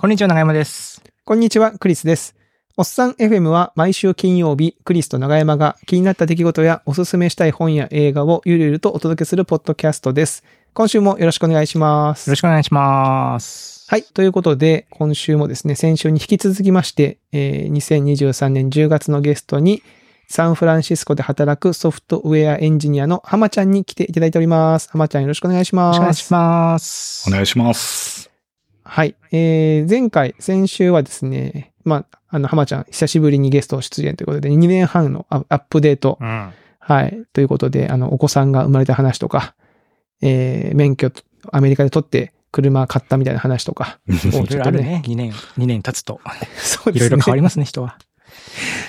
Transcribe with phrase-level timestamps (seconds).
[0.00, 1.02] こんにちは、長山です。
[1.24, 2.36] こんにちは、クリスです。
[2.76, 10.44] おっさん FM は毎週金曜日、クリスと長山が気になった出来事やおすすめしたい本や映画をゆるゆるとお届けするポッドキャストです。
[10.72, 12.36] 今週もよろしくお願いしますよろ。
[12.36, 13.86] しくお願いします。
[13.90, 14.04] はい。
[14.04, 19.82] ということで、今週もですね、先週に引き続きまして、えー2023年10月のゲストに、
[20.28, 24.90] サンフランシスコで働くソフトウェアエンジニアの浜ちゃんに来ていただいております。
[24.92, 25.96] 浜ちゃんよろしくお願いしよろます。
[25.96, 27.24] しくお願いします。
[27.28, 28.17] お願いします。
[28.88, 29.14] はい。
[29.32, 36.52] えー、前回、先週はですね、まあ、あの、浜ちゃん、久しぶりにゲスト出演ということで、2年半のアアップデート、うん。
[36.78, 37.22] はい。
[37.34, 39.54] ということで、あの、お子さんが生まれた話とか、
[40.22, 41.12] えー、免許、
[41.52, 45.02] アメリカで取って車買ったみたいな話とか、 をいろいちょっとね、ろあるね。
[45.04, 46.18] 2年、2年経つと。
[46.56, 47.06] そうですね。
[47.06, 47.98] いろいろ変わりますね、人は。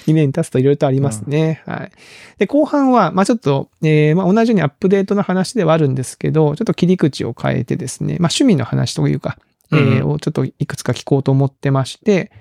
[0.07, 1.62] 2年経つといろいろとありますね。
[1.66, 1.91] はい。
[2.38, 9.38] で、後半は、まあちょっと、えー、まあ同じようにアップデートの話ではあるんですけど、ちょっと切り口を変えてですね、まあ趣味の話というか、
[9.72, 12.32] えーうんをちょっといくつか聞こうと思ってまして、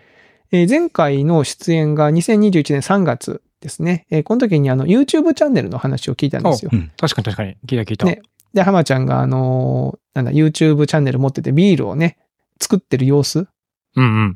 [0.51, 4.07] えー前回の出演が2021年3月ですね。
[4.11, 6.77] えーこの時にあの YouTube チャンネルの話を聞いたんですよう。
[6.77, 7.57] ん確かに確かに。
[7.67, 8.07] 聞いた聞いた。
[8.07, 8.23] ね
[8.55, 12.17] で、浜ちゃんがあのーなんだ、YouTube チャンネル持っててビールをね、
[12.61, 13.47] 作ってる様子
[13.95, 14.35] うんうん。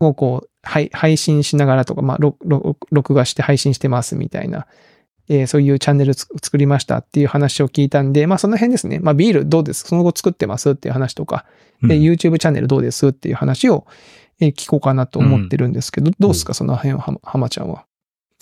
[0.00, 4.66] をこう、はい、配信しながらとか、まあ、録画して配信してますみたいな、
[5.28, 8.98] えーそういうチャンネルつ作りましたっていう話を聞いたんで、まあ、その辺ですね。
[8.98, 9.84] まあ、ビールどうです？
[9.86, 11.46] その後作ってますっていう話とか、
[11.82, 12.02] で、うん。
[12.02, 13.86] YouTube チャンネルどうですっていう話を、
[14.40, 17.84] えー聞こうかなと思ってるんですけど、どうですかその辺は、は浜ちゃんは？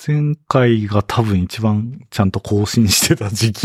[0.07, 3.65] 前回が多分一番ちゃんと更新してた時期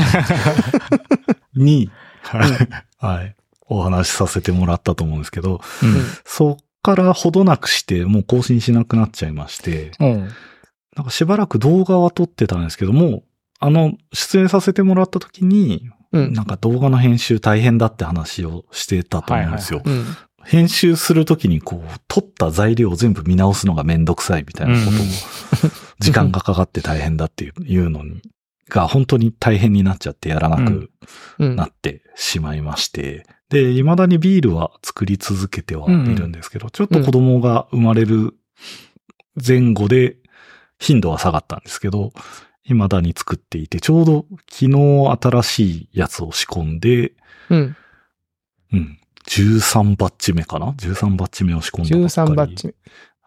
[1.56, 1.90] に、
[2.24, 2.52] はい、
[2.98, 3.36] はい、
[3.68, 5.62] お話しさせてもらったと思うんですけど、
[6.26, 10.30] そっからほどなくしてもう更新しなくなっちゃいまして、うん。
[10.96, 13.24] なんかしばらく動画は撮ってたんですけども、
[13.60, 16.34] あの、出演させてもらった時に、うん。
[16.34, 19.82] なんか動画の編集大変だって話をしてたと思うんですよ。
[19.84, 20.06] はいうん。
[20.46, 25.10] 編集するときにこう、撮った材料を全部見直すのがめんどくさいみたいなことを、うん
[25.98, 28.22] 時間がかかって大変だっていうのに、
[28.68, 30.92] が本当に大変になっちゃってやらなく
[31.40, 31.56] うん。
[31.56, 38.36] なってしまいまして、で、未だにビールは作り続けてはいるんですけど、ちょっと子供が生まれる
[39.46, 40.18] 前後で
[40.86, 42.12] 頻度は下がったんですけど、
[42.64, 47.14] 未だに作っていて、ちょうど昨日新しいやつを仕込んで、
[47.50, 47.76] うん。
[48.74, 49.00] うん。
[49.28, 52.26] 13バッチ目かな ?13 バッチ目を仕込んだばっかり。
[52.26, 52.76] 13バッチ目。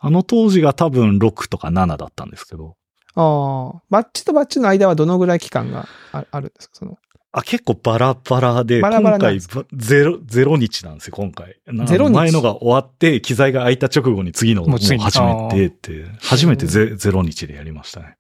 [0.00, 2.76] あの当時が多分6とか7だったんですけど。
[3.16, 3.82] ああ。
[3.90, 6.76] バッチとバッチの間はどのぐらい期間がああるんですか？
[6.76, 6.98] その。
[7.38, 9.41] あ、結構バラバラで、バラバラ今回
[9.72, 11.56] ゼロ、ゼロ日なんですよ、今回。
[11.66, 18.16] なゼロ日前のが終わって、機材が空いた直後に次のをも始めてって、初めてゼゼロ日でやりましたね。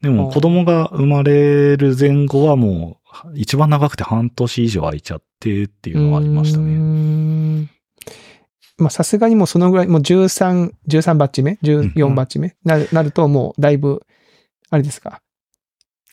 [0.00, 6.72] でも子供が生まれる前後はもう、一番長くて半年以上空いちゃってっていうのはありましたね。
[6.74, 7.70] ん
[8.78, 14.02] まあ、さすがにもうそのぐらい、もう13、13バッチ目 ?14 バッチ目、なるなるともうだいぶ、
[14.70, 15.20] あれですか？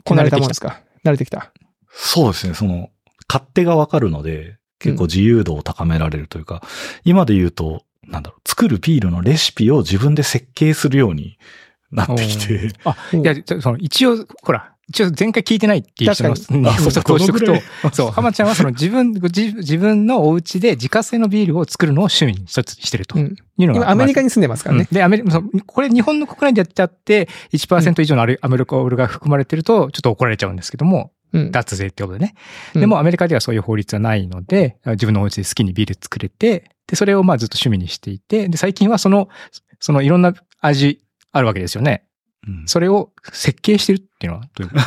[0.03, 0.81] こなれたもんですか？
[1.05, 1.53] 慣れてきた。
[1.99, 2.91] そうですね、その、
[3.27, 6.61] 勝手がわかるので、結構自由度を高められるというか、
[7.03, 11.39] 今で言うと、なんだろう、作るビールのレシピを自分で設計するように
[11.91, 16.65] なってきて、あ、いや、ちょその、一応、ほら、一応前回聞いてないっていう人の確に。
[16.69, 17.55] あ補足をしておくと
[17.91, 23.35] そう、浜ちゃんはその自分、自自分のお家で自家製のビールを作るのを趣味に一つしてるとうん。
[23.57, 23.79] いうのが。
[23.81, 24.87] 今アメリカにに住んでますからね。
[24.89, 31.51] で、アメリカ、そうこれ日本の国内でやっちゃって、1%以上のアルアメリカオールが含まれてると、ちょっと怒られちゃうんですけども、うん。
[31.51, 32.35] 脱税ってことでね。
[32.75, 39.29] うんでもアメリカではそういう法律はないので、自分のお家で好きにビール作れて、で、それをまあずっと趣味にしていて、で、最近はその、
[39.79, 41.01] そのいろんな味
[41.31, 42.03] あるわけですよね。
[42.47, 44.77] うんそれを設計してるっていうのはどういうこ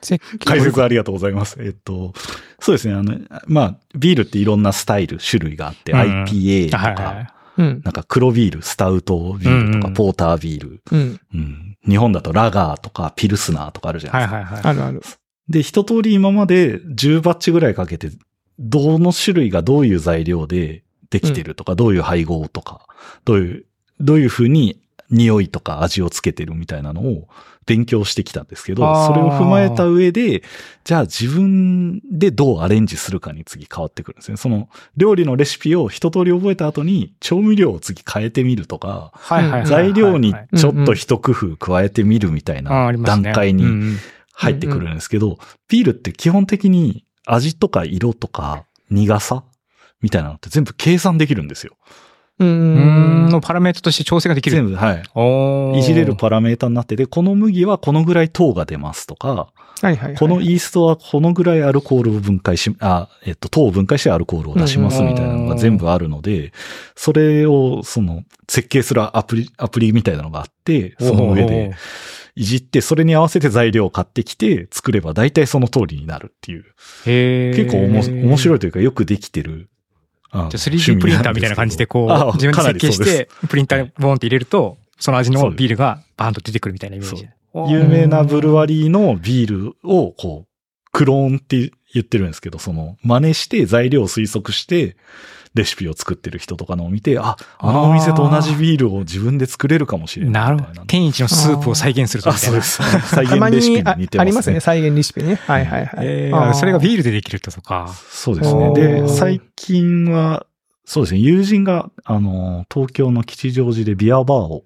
[0.00, 0.18] と？
[0.46, 1.58] 解説ありがとうございます。
[1.60, 2.14] えっと、
[2.58, 7.26] そうですね、あの、まあ、ビールっていろんなスタイル、種類があって、うん IPA とか、はいはいはい。
[7.58, 7.80] うん。
[7.84, 11.20] なんか黒ビール、スタウトビールとか、うんポータービール、うん。
[11.34, 14.36] うん、日本だとラガーとかピルスナーとかあるじゃないですか。
[14.36, 14.70] はいはいはい。
[14.70, 15.02] あるある。
[15.48, 18.10] で、一通り今まで10バッチぐらいかけて、
[18.58, 22.86] どの種類がどういう材料でできてるとか、どういう配合とか、
[23.24, 23.66] どういう、
[24.00, 27.28] どういう風に匂いとか味をつけてるみたいなのを
[27.64, 30.42] 勉強してきたんですけど、それを踏まえた上で、
[30.84, 34.36] じゃあ自分でどうアレンジするかに次変わってくるんですね。
[34.36, 39.12] その料理のレシピを一通り覚えた後に調味料を次変えてみるとか。
[39.66, 43.96] 材料にはいちょっと一工夫加えてみるみたいあな段階にうんうん
[44.36, 45.38] 入ってくるんですけど、
[45.68, 49.44] ビールって基本的に味とか色とか苦さ
[50.02, 51.76] みたいなのって全部計算できるんですよ。
[52.38, 53.28] うん、ん。
[53.30, 54.56] のパラメータとして調整ができる。
[54.56, 54.92] 全部、は
[55.74, 55.78] い。
[55.78, 59.48] いじれるパラメータになってて、この麦はこのぐらい糖が出ますとか、
[59.82, 60.16] はいはいはい。
[60.16, 66.52] このイーストはこのぐらいアルコールを分解し、あ、えっと、糖を分解してアルコールを出しますみたいなのが全部あるので、
[66.94, 71.74] それを、その、設計するアプリ、アプリみたいなのがあって、その上で
[72.36, 76.64] いじって、それに合わせて材料を買ってきて作れば大体その通りになるっていう。
[77.06, 79.68] へー結構おも面白いというかよくできてる。
[80.32, 87.28] じゃあ 3D プリンターみたいな感じでこあう、自分で設計して、プリンターにボーンって入れると、その味のビールがバーンと出てくるみたいなイメージ。
[87.70, 90.48] 有名なブルワリーのビールを、こう、
[90.92, 94.96] クローンって言ってるんですけど、その、真似して材料を推測して、
[95.56, 100.44] レシピを作ってる人とかのを見て、あ、あのお店と同じビールを自分で作れるかもしれないな。
[100.44, 100.82] なるほど。
[100.86, 102.60] 天一のスープを再現するとあ、みたいな。
[102.60, 103.14] そうです。
[103.14, 104.20] 再現レシピに似てますね。
[104.20, 104.60] ありますね。
[104.60, 105.36] 再現レシピね。
[105.36, 106.06] はいはいはい。
[106.06, 107.88] えー、それがビールでできるとか。
[108.10, 108.72] そうですね。
[108.74, 110.46] で、最近は、
[110.84, 114.64] そうですね、友人が、あの、東京の吉祥寺でビアバーを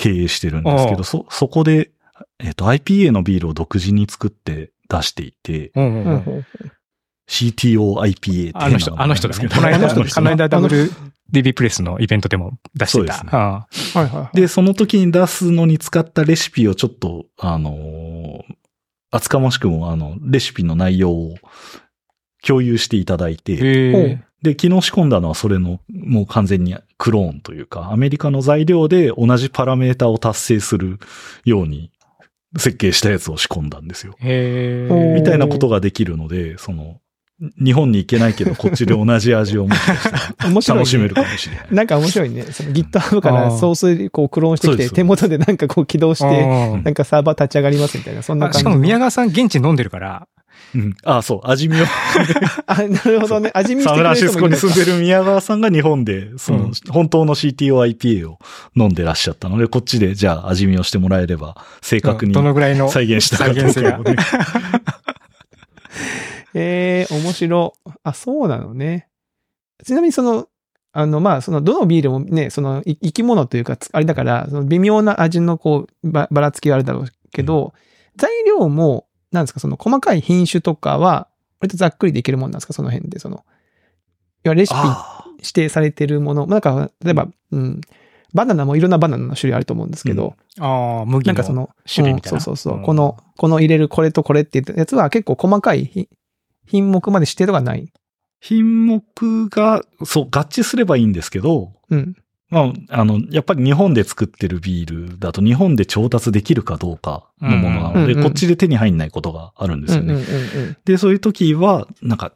[0.00, 1.90] 経営してるんですけおど、そ、そこで、
[2.38, 6.46] えっ、と、IPA のビールを独自に作って出していて、うんうんうん
[7.30, 9.48] CTOIPA っていうあの人、あの人だね。
[9.48, 13.12] このあ間、この間 WDB プレスのイベントでも出してた。
[13.12, 13.24] です。
[13.24, 13.38] ねあ
[13.94, 15.52] はいはいその時に出す。
[15.52, 18.54] のに使ったレシピをちょっと、あのー
[19.12, 21.34] 厚かましくも、あの、レシピの内容を
[22.46, 30.98] 共有していただいーて、で、昨日仕込んだのはそれの、もう完全にクローンというか、アメリカの材料で同じパラメータを達成する
[31.44, 31.90] ように
[32.56, 34.14] 設計したやつを仕込んだんですよ。
[34.20, 37.00] へみたいなことができるので、その、
[37.62, 40.10] 日本に行けないけど、こっちで同じ味をもしかした。
[40.74, 41.66] ら楽しめるかもしれない。
[41.70, 42.42] なんか面白いね。
[42.42, 48.58] その GitHub からソースでこうクローンしてきて、手元でなんかこう起動して、うんなんかサーバー立ち上がりますみたいな、そんな感じ。
[48.58, 50.28] あしかも宮川さん現地に飲んでるから、
[50.74, 50.96] うん。
[51.04, 51.84] あそう、味見を、
[52.66, 53.50] あ、なるほどね。
[53.54, 58.38] 味見してサンフくれるランシスコに住んでる宮川さんが日本で、その、うん本当の CTOIPA を
[58.76, 63.80] 飲んでらっしゃったので、こっちでじゃあ味見をしてもらえれば、正確にどのぐらいの再現したか再現性
[66.54, 67.74] ええ面白。
[68.02, 69.08] あ、そうなのね。
[69.84, 70.48] ちなみにその、
[70.92, 77.72] あの、まあ、その、どのビールもね、その、い生き物というか、つあれだから、その微妙な味のこう、ばばらつきはあるだろうけど、
[78.16, 81.28] 材料も、なんですか、その細かい品種とかは、
[81.60, 83.44] 割とざっくりできるもんなんですか、その辺で、その、いわ
[84.44, 87.80] ゆるレシピあ指定されてるもの、なんか、例えば、うん、
[88.32, 92.36] バナナもいろんなバナナの種類あると思うんですけど、ああ、麦のなんかその、種類みたいな。
[92.36, 92.82] うんそうそうそう、ん。
[92.82, 96.08] この、この入れるこれとこれって言ったやつは結構細かいひ
[96.66, 97.92] 品目まで指定とかない。
[98.40, 102.16] 品目が、そう、合致すればいいんですけど、うん。
[102.50, 110.14] まあ、あの、やっぱり日本で作ってるビールだと日本で調達できるかどうかのものなので、うんうんうんこっちで手に入んないことがあるんですよね。
[110.14, 112.32] うんうんうんうんで、そういう時は、なんか、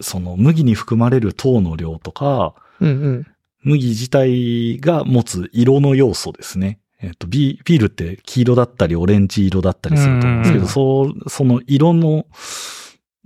[0.00, 3.26] その麦に含まれる糖の量とか、うんうん。
[3.62, 6.78] 麦自体が持つ色の要素ですね。
[7.00, 12.30] えっと、ビビールって黄色だったりオレンジ色だったりすると思うんですけど、うんそう、その色の、え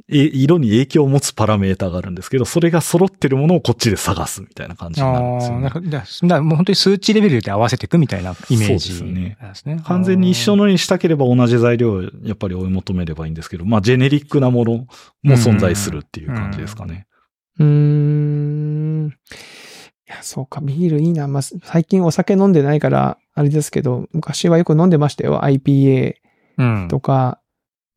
[0.09, 5.75] 色に影響を持つパラメータがあるんですけど、それが揃ってるものをこっちで探すみたいな感じになるんですよ、ああ、なねる。
[5.75, 5.91] ほど。
[5.91, 9.83] だからもう本当に数値レベルで合わせていくみたいなイメージねですね。
[9.85, 10.65] 完全に一緒の。
[10.65, 14.73] のにしたければ同じ材料をやっぱり追い求めればいいんですけど、まあジェネリックなもの
[15.23, 17.07] も存在するっていう感じですかね。
[17.59, 19.09] うーん。
[19.09, 21.29] いや、そうか、ビールいいな。
[21.29, 25.41] まあ、最近お酒飲んでないから、あれですけど、昔はよく飲んでましたよ。
[25.43, 26.15] IPA
[26.57, 26.89] うん。
[26.89, 27.41] とか、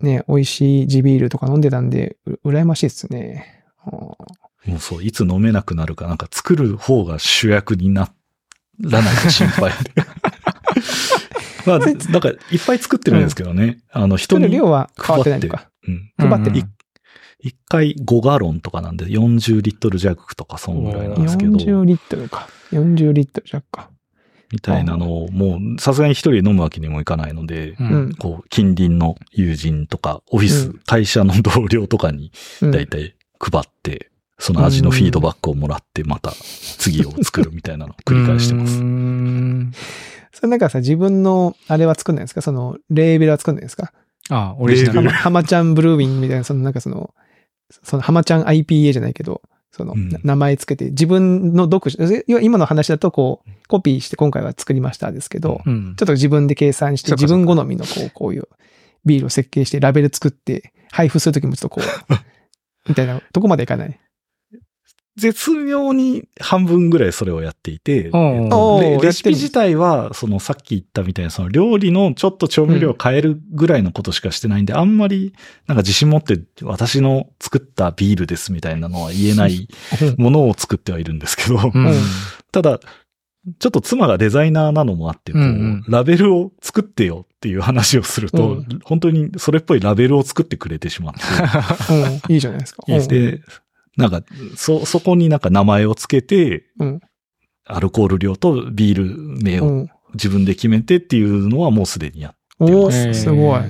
[0.02, 3.64] ね、美味しい地ビールとか飲んでたんで、う羨ましいですね。
[3.86, 4.18] も
[4.68, 8.12] うそう、いつ飲めなくなるか、なんか作る方が主役にな
[8.80, 9.92] らないと心配で。
[11.66, 13.80] まあ、なんかいっぱい作ってるんですけどね。
[13.92, 15.70] あの、人に量は変わってないのか。
[15.88, 16.12] うん。
[16.18, 16.70] 配ってるうん
[17.44, 22.48] 一回5ガロンとかなんで40リットル弱とかそんぐらいなんですけど、40リットルか。
[22.72, 23.90] 40リットル弱か。
[24.52, 27.76] みたいなのをもうさすがに一人で飲むわけにもいかないので。
[28.20, 32.32] こう、近隣の友人とか、オフィス、うん会社の同僚とかに
[32.62, 38.84] うんだいたい配って、その味のフィードバックをもらって、また次を作るみたいなのを繰り返してますうー。
[38.84, 39.72] ん
[40.34, 42.42] それなんかさ、自分の、あれは作んないんですか？
[42.42, 43.94] その、レーベルは作んないんですか？
[44.30, 45.16] ああ、オリジナルレーベル。
[45.16, 47.14] ハマちゃんブルーウィンみたいな、そのなんかその、
[47.84, 49.42] そのハマちゃん IPA じゃないけど、
[49.72, 50.10] その、うん。
[50.10, 55.96] な名前つけて、自分の独自、要は今の話だとこう、コピーして今回は作りましたですけど、うん。
[55.98, 58.48] ちょっと自分で計算して、自分好みのこう、こういう
[59.06, 62.14] ビールを設計して、ラベル作って、配布するときもちょっとこう、
[62.90, 64.00] みたいなとこまでいかない。
[65.18, 68.50] 絶妙に半分ぐらいそれをやっていて、うん。
[69.02, 75.34] レシピ自体は、そのさっき言ったみたいな、その料理のちょっと調味料を変えるぐらいのことしかしてないんで、あんまり
[75.68, 79.68] なんか自信持って私の作ったビールですみたいなのは言えない
[80.18, 81.88] ものを作ってはいるんですけど、うん。
[81.88, 81.94] うん
[82.52, 82.80] ただ、
[83.60, 85.84] ちょっと妻がデザイナーなのもあって、こううんうん。
[85.88, 88.80] ラベルを作ってよっていう話をすると、うん。
[88.84, 91.22] 本当にそれっぽいラベルを作ってくれてしまって、
[92.28, 92.34] うん。
[92.34, 92.84] いいじゃないですか。
[92.88, 93.08] うん。
[93.08, 93.42] で、
[93.98, 94.24] なんか、
[94.56, 97.02] そ、そこになんか名前をつけて、うん
[97.64, 99.90] アルコール量とビール名をうん。
[100.14, 103.62] 自分で決めてっていうのはもうすでにやっお出まーすごい。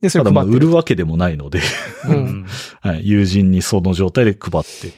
[0.00, 1.60] で、そただまあ売るわけでもないので、
[2.08, 2.46] ううんん。
[2.82, 4.92] はい、友人にその状態で配ってっ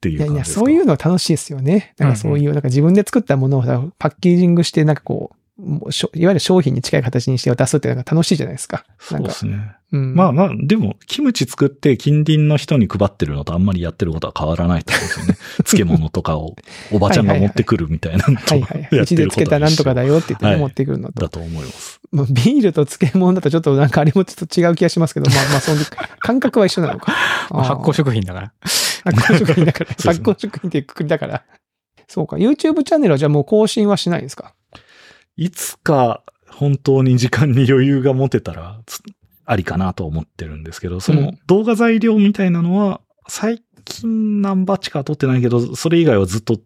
[0.00, 0.60] ていういやいや、感じですか。
[0.60, 1.94] そういうのは楽しいですよね。
[1.98, 8.84] なんかそういう、なんか自分で作ったものをさパッケージングして、なんかこう、いわゆる商品に近い形にして渡すってなんか楽しいじゃないですか。
[8.98, 9.76] そうんですね。
[9.92, 10.14] うん。
[10.14, 15.36] まあまあ、でも、キムチ作って近隣の人に配ってるのとあんまりやってることは変わらないと思うんですよね。
[15.64, 16.56] 漬物とかを
[16.90, 18.96] おばちゃんが持ってくるみたいなのとはいはいはい。
[18.96, 21.28] やうちでつけたなんとかだよって言ってねはい持ってくるのとだ。
[21.28, 22.00] と思います。
[22.10, 25.80] もうビールと漬物だとちょっとなんかあれもちょっと違う気がしますけど、まあまあその
[26.20, 27.12] 感覚は一緒なのか。
[27.50, 28.52] まあ発酵食品だから。
[29.04, 29.90] 発酵食品だから。
[29.90, 31.42] 発酵食品っていうくくりだから。
[32.08, 32.36] そうか。
[32.36, 34.54] YouTube チャンネルはじゃあもう更新はしないんですか？
[35.36, 39.02] いつか本当に時間に余裕が持てたら、つ
[39.44, 46.58] ありかなと思ってるんですけど、そうのん動画材料みたいなのは、最近何バッチか撮ってないけど、それ以外はずっと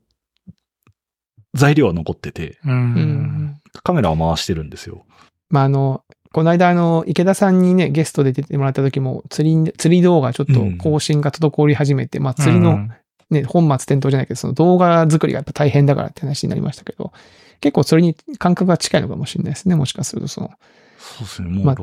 [1.55, 2.71] 材料は残ってて、う。
[2.71, 3.61] うんん。
[3.83, 5.05] カメラは回してるんですよ。
[5.49, 12.89] まああの、この間あの、池田さんにね、ゲストで出てもらった時も、釣り、釣り動画ちょっと更新が滞り始めて、まあ釣りの
[13.31, 17.13] ね、本末転倒じゃないけど、その動画作りがやっぱ大変だからって話になりましたけど、
[17.61, 20.51] 結構それに感覚が近いのかもしれないですね、もしかするとその。
[20.99, 21.49] そうですね。
[21.49, 21.77] もう、ま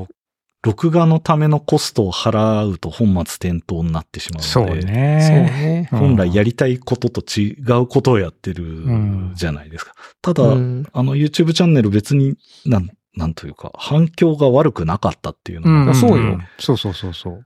[0.64, 4.94] 録画のためのコストを払うと本末転倒になってしまうそうので、そうね。
[4.96, 5.90] ね。
[5.92, 9.94] うん本来やりたいことと違うことをやってるんじゃないですか。
[10.22, 10.88] ただ、うん。
[10.94, 15.96] あの YouTube チャンネル別に、なん、なんというか、反響が悪くなかったっていうのが、うん。
[15.96, 16.40] そうよ。
[16.60, 17.46] そうそうそうそう。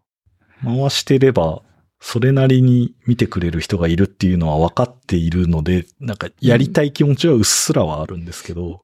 [0.64, 1.62] 回してれば、
[2.00, 8.84] それなりに見てくれる人がいるっていうのは分かっているので、なんかやりたい気持ちはうっすらはあるんですけど、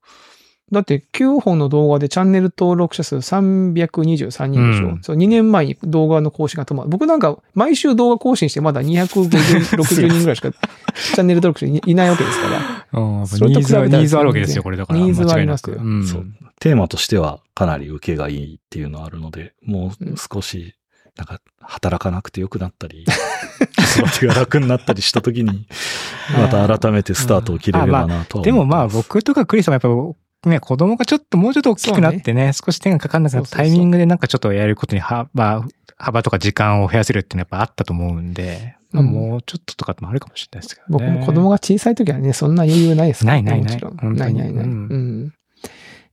[0.71, 4.87] だって9本の動画でチャンネル登録者数323人でしょ。
[4.87, 6.89] うんそう2年前に動画の更新が止まる。
[6.89, 10.51] 僕なんか毎週動画更新してまだ250、60人ぐらいしか
[10.95, 13.01] チャンネル登録者いいないわけですから。
[13.01, 14.99] うんそれとニーズは、比べたらニーズあるわけですよ、これだから。
[14.99, 16.25] ニーズはありますようんそう
[16.59, 20.75] テーマとしてはかなり受けがいいっていうのはあるので、もう少し、
[21.17, 25.67] なんか、働かなくてよくなったり、子育てが楽になったりした時に、
[26.37, 28.45] また改めてスタートを切れればなとは思ってます。
[28.45, 35.63] でもまあ僕とかクリスさんはやっぱね、子供がちょっともうちょっと大きくなってね、少し手がかかんなくなったタイミングでなんかちょっとやることに幅、
[35.97, 39.09] 幅とか時間を増やせるっていうのはやっぱあったと思うんで、まあうん。
[39.09, 41.11] もうちょっととかもあるかもしれないですけど僕ね。
[41.11, 43.25] も子供が小さい時はね、そんな余裕ないです。
[43.25, 43.43] からね。
[43.43, 43.77] ないない。
[43.77, 44.65] ないないないない。
[44.65, 45.33] ううんん。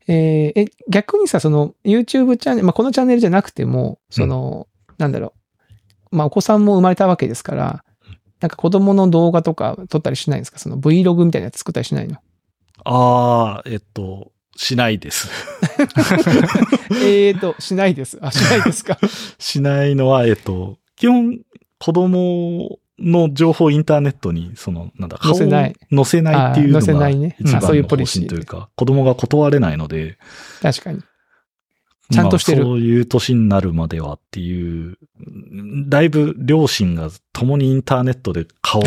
[0.06, 4.66] えーえ、逆にさ、その YouTube チャンネル、まあ、このチャンネルじゃなくても、その、
[5.00, 5.34] なんだろ
[6.12, 6.16] う。
[6.16, 7.84] まあ、お子さんも生まれたわけですから、
[8.40, 10.58] なんか子供の動画とか撮ったりしないんですか？
[10.58, 12.16] その Vlog みたいなやつ作ったりしないの？
[12.84, 15.28] ああ、えっと、しないです。
[17.02, 18.18] えーと、しないです。
[18.22, 18.98] あ、しないですか？
[19.38, 21.38] しないのは、えっと、基本、
[21.78, 30.18] 子供の情報をインターネットに、その、なんだ、載せない顔を載せないっていうのが一番あそういうの方ポリシー針というか、子供が断れないので、
[30.60, 31.00] 確かに。
[32.10, 34.98] ちゃんとしてるまあそういう年になるまではっていう、
[35.88, 38.82] だいぶ両親が共にインターネットで顔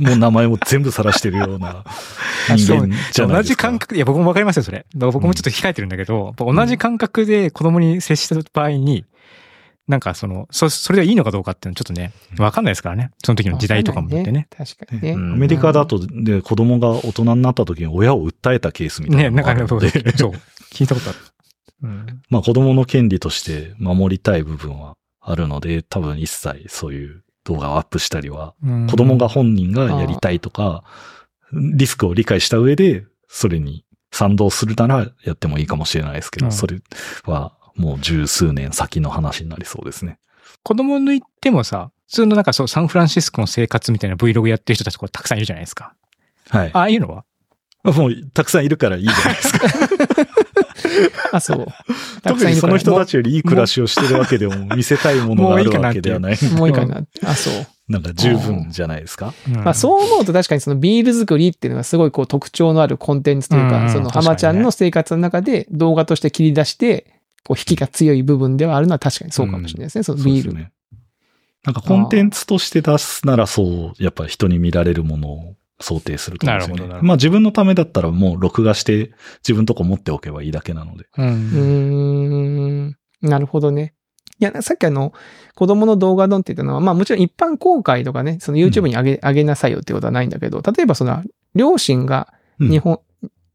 [0.00, 1.84] も名前も全部晒してるような
[2.56, 3.42] 人間じゃない同ですか。
[3.42, 4.86] じ感覚で、いや僕もわかりますよ、それ。
[4.94, 9.04] 僕もちょっと控えてるんだけど、やっぱ同じ感覚で子供に接した場合に、
[9.90, 13.10] なんかその、そ、それでいいのかどうかっていうのはちょっとね、わかんないですからね。
[13.24, 14.46] その時の時代とかもあってね。
[14.56, 15.12] 確かにね。
[15.12, 21.18] うんアメリカだと、で、子供が大人になった時に親を訴えたケースみたいね、ななんかね、そう、聞いたことある。
[21.82, 22.22] うん。
[22.28, 28.54] まあ子供の権利として守りたい部分はあるので、多分一切そういう動画をアップしたりは、
[28.90, 30.84] 子供が本人がやりたいとか、
[31.52, 36.80] リスクを理解した上で、それに賛同するならやってもいいかもしれないですけど、うんそれ
[37.24, 40.18] はもう十数年先の話になりそうですね。
[40.62, 45.94] 子供抜いてもさ、普通のなんかそう、サンフランシスコの生活みたいな Vlog やってる人たちこれたくさんいるじゃないですか。
[46.50, 46.70] はい。
[46.72, 47.24] ああいうのは？
[47.84, 49.68] もうたくさんいるからいいじゃないですか。
[51.32, 51.66] あ、そう。
[52.22, 53.10] 特にその人たち。
[53.10, 56.38] ちよりいい暮らしをしてるわけでも見せたいものがあるわけではない。
[56.54, 57.02] もういいかな。
[57.24, 57.66] あ、そう。
[57.88, 59.34] なんか十分じゃないですか？
[59.48, 67.06] まあそう思うと確かにそのビール作りっていうのがすごいこう特徴のあるコンテンツというか、うんその浜ちゃんの生活の中で動画として切り出して、
[67.44, 70.04] こう引きが強い部分ではあるのは確かにそうかもしれないですね。
[70.04, 70.42] そのビール。
[70.42, 70.72] そうですね。
[71.64, 76.80] なんかコンテンツとして出すならそう、やっぱり人に見られるものを想定すると思うんですよね。
[76.80, 81.06] なるほどなるほどまあ自分のためだったらもう録画して自分のとこ持っておけばいいだけなので。
[81.16, 81.22] う。
[81.22, 83.28] うんーん。
[83.28, 83.94] なるほどね。
[84.40, 85.12] いや、さっきあの、
[85.54, 91.22] 子供の動画ドンって言ったのは、まあもちろん一般公開とかね、その YouTube に上げ、上げなさいよってことはないんだけど、例えばその、
[91.54, 93.00] 両親がうん日本、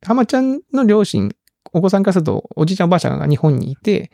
[0.03, 1.35] 浜ちゃんの両親、
[1.73, 4.11] お子さんからすると、おじいちゃんおばあちゃんが日本にいて、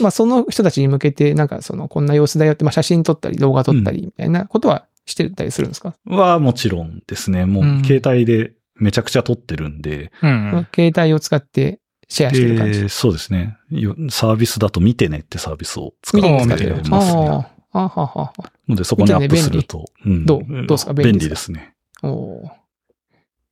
[0.00, 7.46] まあその人たちに向けて、なんかその、こんな様子だよって、まあ写真撮ったり動画撮ったりみたいなことはしてたりするんですか、はもちろんですね。
[7.46, 10.66] もうんう携帯でめちゃくちゃ撮ってるんで、うん。
[10.74, 12.82] 携帯を使ってシェアしてる感じ。
[12.82, 13.56] でそうですね。
[13.70, 17.20] よサービスだと見てねってサービスを使ってますね。
[17.22, 18.32] ああ、あははは。
[18.68, 19.86] のでそこにアップすると。
[20.04, 20.46] うんどう？
[20.46, 20.92] どうですか？
[20.94, 21.74] 便利便ですね。
[22.02, 22.50] おー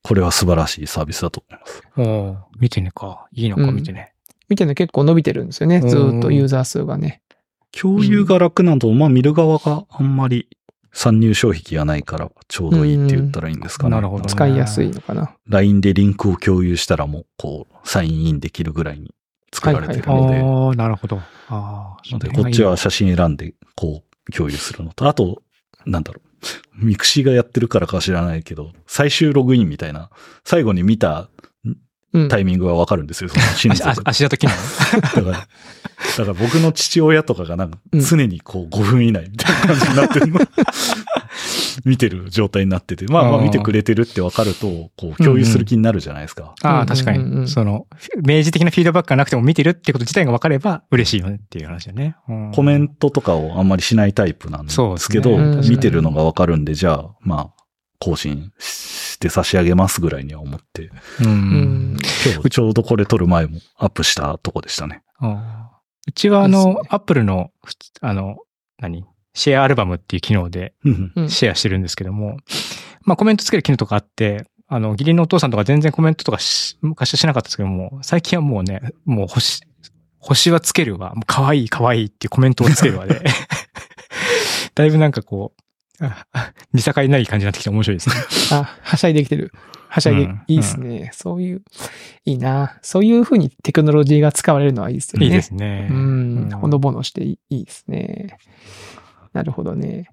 [0.03, 1.81] これは素晴らしいサービスだと思います。
[1.97, 3.27] おー見てねか。
[3.33, 4.13] いいのか、うん見てね。
[4.47, 5.81] 見てるの結構伸びてるんですよね。
[5.81, 7.21] ずーっとユーザー数がね。
[7.73, 10.47] 共有が楽など、まあ見る側があんまり
[10.97, 13.91] 参入障壁がないからちょうどいいって言ったらいいんですかね。
[13.91, 15.35] なるほどね使いやすいのかな。
[15.47, 19.13] LINE でリンクを共有したらもう、こう、サインインできるぐらいに
[19.53, 21.17] 作られてるあので、あ、なるほど。
[21.17, 25.43] ああ、ので、こっちは写真選んで、こう、共有するのと、あと、
[25.85, 26.83] なんだろう。
[26.83, 30.09] mixi がやってるからか知らないけど、最終ログインみたいな、
[30.43, 31.29] 最後に見たうん。
[32.29, 34.53] タイミングがわかるんですよ、その親足族足足跡機能。
[35.01, 35.47] だから、だか
[36.17, 38.01] ら僕の父親とかがなんかうん。
[38.01, 40.39] 常にこう5分以内みたいな感じになってるの。
[41.85, 46.55] 見てる状態になってて、まあまあ見てくれてるってわかると、こう共有する気になるじゃないですか。
[46.63, 47.41] ああ、うん確かうんうんうん。
[47.43, 47.47] に。
[47.47, 47.85] その、
[48.15, 52.15] 明示的なフィードバックがなくても見てるってこと自体が分かれば嬉しいよねっていう話だね。
[52.27, 52.51] うん。
[52.51, 55.67] コメントとかをあんまりしないタイプなんですけど、ね。
[55.69, 57.56] 見てるのがわかるんで、じゃあ、まあ、
[57.99, 60.91] 更新して差し上げますぐらいには思って、う。
[61.21, 61.93] うん。
[61.93, 61.97] ん。
[62.25, 65.03] 今日ちょうどこれ撮る前もアップしたとこでしたね。
[66.07, 67.51] うちはあの、アップルの、
[68.01, 68.37] あの、
[68.79, 69.05] 何？
[69.33, 71.29] シェアアルバムっていう機能でうんうん。
[71.29, 72.37] シェアしてるんですけども、
[73.01, 79.61] まあコメントつける機能とかあって、あの、義理のお父さんとか全然コメントとかし昔はしなかったですけども、最近はもうね、もう星、
[80.19, 83.21] 星はつけるわ、もう可愛い可愛いっていうコメントをつけるわで、
[84.75, 85.66] だいぶなんかこう、あ
[86.73, 88.15] 見境ない感じになってきて面白いですね。
[88.57, 89.51] あ、はしゃいできてる。
[89.89, 91.09] はしゃいで、うんいいですね。
[91.13, 91.61] そういう、
[92.25, 92.77] いいな。
[92.81, 95.25] そういうふうにテクノロジーが使われるのはいいですよね。
[95.25, 95.87] いいですね。
[95.89, 96.49] うん。
[96.51, 98.37] ほのぼのしていいですね。
[99.33, 100.09] なるほどね。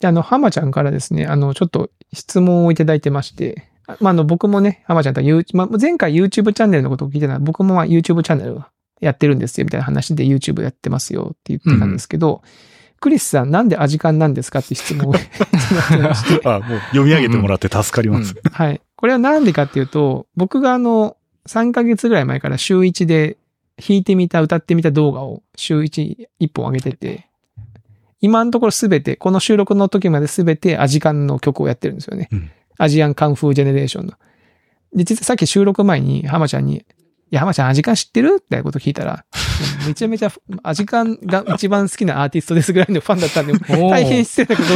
[0.00, 8.60] で、あの、浜ちゃんからですね、あの、ちょっと質問をいただいてまして、あまあ、あの、僕もね、浜ちゃんと YouTube、まあ、前回 YouTube チャンネルのことを聞いてたら、僕もまあ YouTube チャンネル
[9.00, 12.42] やってるんですよ、みたいな話で YouTube やってますよって言ってたんですけど、
[13.00, 15.14] クリスさん、なんでアジカンなんですかって質問を
[16.44, 18.34] あ、もう読み上げてもらって助かります。
[18.52, 18.80] はい。
[18.96, 23.36] これはなんでかっていうと、僕があの、3ヶ月ぐらい前から週1で
[23.78, 27.26] 弾いてみた、歌ってみた動画を週1、1本上げてて、
[28.20, 32.28] 今のところすべて、この収録の時まですべてアジカンの曲をやってるんですよね。
[32.32, 34.12] うんアジアンカンフージェネレーションの。
[34.94, 36.84] で、実はさっき収録前に浜ちゃんに、
[37.30, 39.24] いや、浜ちゃんアジカン知ってるってこと聞いたら、
[39.86, 43.52] めちゃめちゃアジカンが一番好きなアーティストですぐらいのファンだったんで、
[43.90, 44.68] 大変失礼だけど、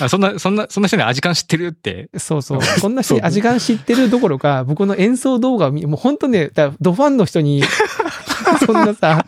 [0.00, 2.08] あそんな、そんな、そんな人に味感知ってるって？
[2.16, 2.60] そうそう。
[2.80, 7.62] こんな人に味感知ってるどころか、僕の演奏動画を見、もう本当ね、だドファンの人に、
[8.64, 9.26] そんなさ、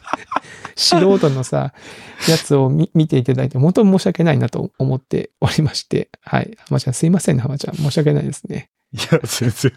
[0.76, 1.72] 素人のさ、
[2.28, 6.08] やつを見見ていただいて、本当に申し訳ないなと思っておりまして。
[6.22, 6.56] はい。
[6.68, 7.76] 浜ちゃんすいませんね、浜ちゃん。
[7.76, 8.70] 申し訳ないですね。
[8.94, 9.72] いや、全然。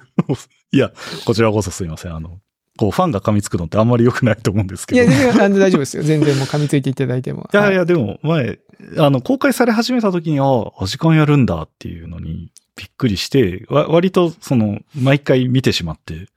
[0.71, 0.91] いや、
[1.25, 2.15] こちらこそすいません。
[2.15, 2.39] あの、
[2.77, 5.01] こう、ファンが噛みつくのってあんまり良くないと思うんですけど。
[5.01, 6.03] いや、全然大丈夫ですよ。
[6.03, 7.41] 全然もう噛みついていただいても。
[7.41, 8.60] はいいやいや、でも、前、
[8.97, 10.43] あの、公開され始めた時に、あ、
[10.80, 16.27] あ時間やるんだっていうのにびっくりして、わ割と、その、毎回見てしまって、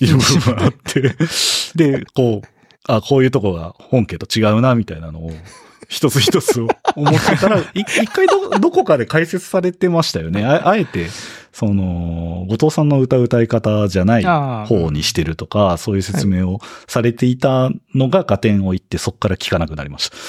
[0.00, 1.16] いる部分があって、
[1.74, 2.48] で、こう、
[2.86, 5.30] あ、こういうとこが本家と違うな、みたいなのを、
[5.92, 6.60] 一つ一つ
[6.96, 10.42] 思ってたら、い一回ど、どこかで解説されてましたよね。
[10.42, 11.08] ああえて、
[11.52, 20.16] その、後藤さんの歌う歌い方じゃない方にしてるとか、そういう説明をされていたのが合点を言って、そこから聞かなくなりました。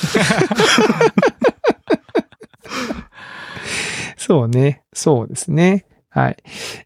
[4.17, 4.83] そうね。
[4.91, 5.85] そうですね。
[6.09, 6.37] はい。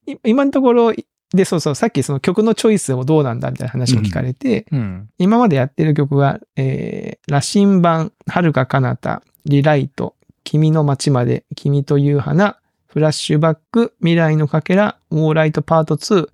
[0.06, 0.94] い今のところ、
[1.34, 5.10] で、そうそう、さっきその曲のチョイスをどうなんだみたいな話を聞かれて、うん。
[5.18, 16.30] 今までやってる曲は、えー、羅針盤、遥か彼方、リライト、君の街まで、君という花、フラッシュバック、未来のかけら、オーライトパート2、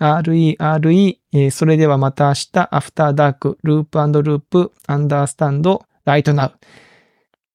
[0.00, 6.52] RE、RE、えーそれではまた明日、アフターダーク、ループループ、アンダースタンド、ライトナウ。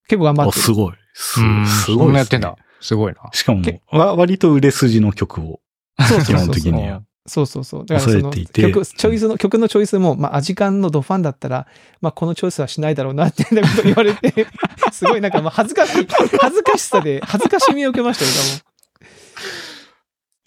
[0.08, 0.62] 結構頑張あ、ってる。
[0.62, 0.94] すごい。
[1.14, 2.56] すうんすごい、そんなやってんだ。。
[2.80, 3.20] すごいな。
[3.34, 5.60] しかも割と売れ筋の曲を、
[6.00, 7.02] そうそうそうそう基本的には。
[7.28, 7.86] そうそうそう。
[7.86, 11.66] だからその曲、チョイスの、曲のチョイスも、まあ、アジカンのドファンだったら、
[12.00, 14.46] まあ、このチョイスはしないだろうなってこと言われて、
[14.94, 16.08] すごいなんか、まあ、恥ずかしい、
[16.40, 18.32] 恥ずかしさで、恥ずかしみを受けましたよ、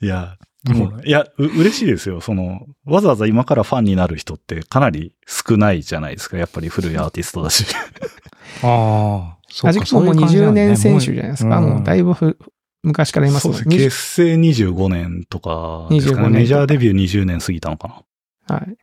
[0.03, 0.37] いや、
[0.73, 2.21] もういや、う嬉しいですよ。
[2.21, 6.37] その、わざわざ今からファンになる人ってかなり少ないじゃないですか。
[6.37, 7.65] やっぱり古いアーティストだし。
[8.63, 9.81] ああ、そうか多分。
[9.81, 11.61] アジカンももう20年選手じゃないですか。
[11.61, 12.39] もうだいぶ。
[12.83, 13.85] 昔からいますもんそうですね。
[13.85, 16.29] 結成25年とかですか25ね。
[16.31, 18.05] 年メジャーデビュー20年過ぎたのか
[18.49, 18.77] なはい。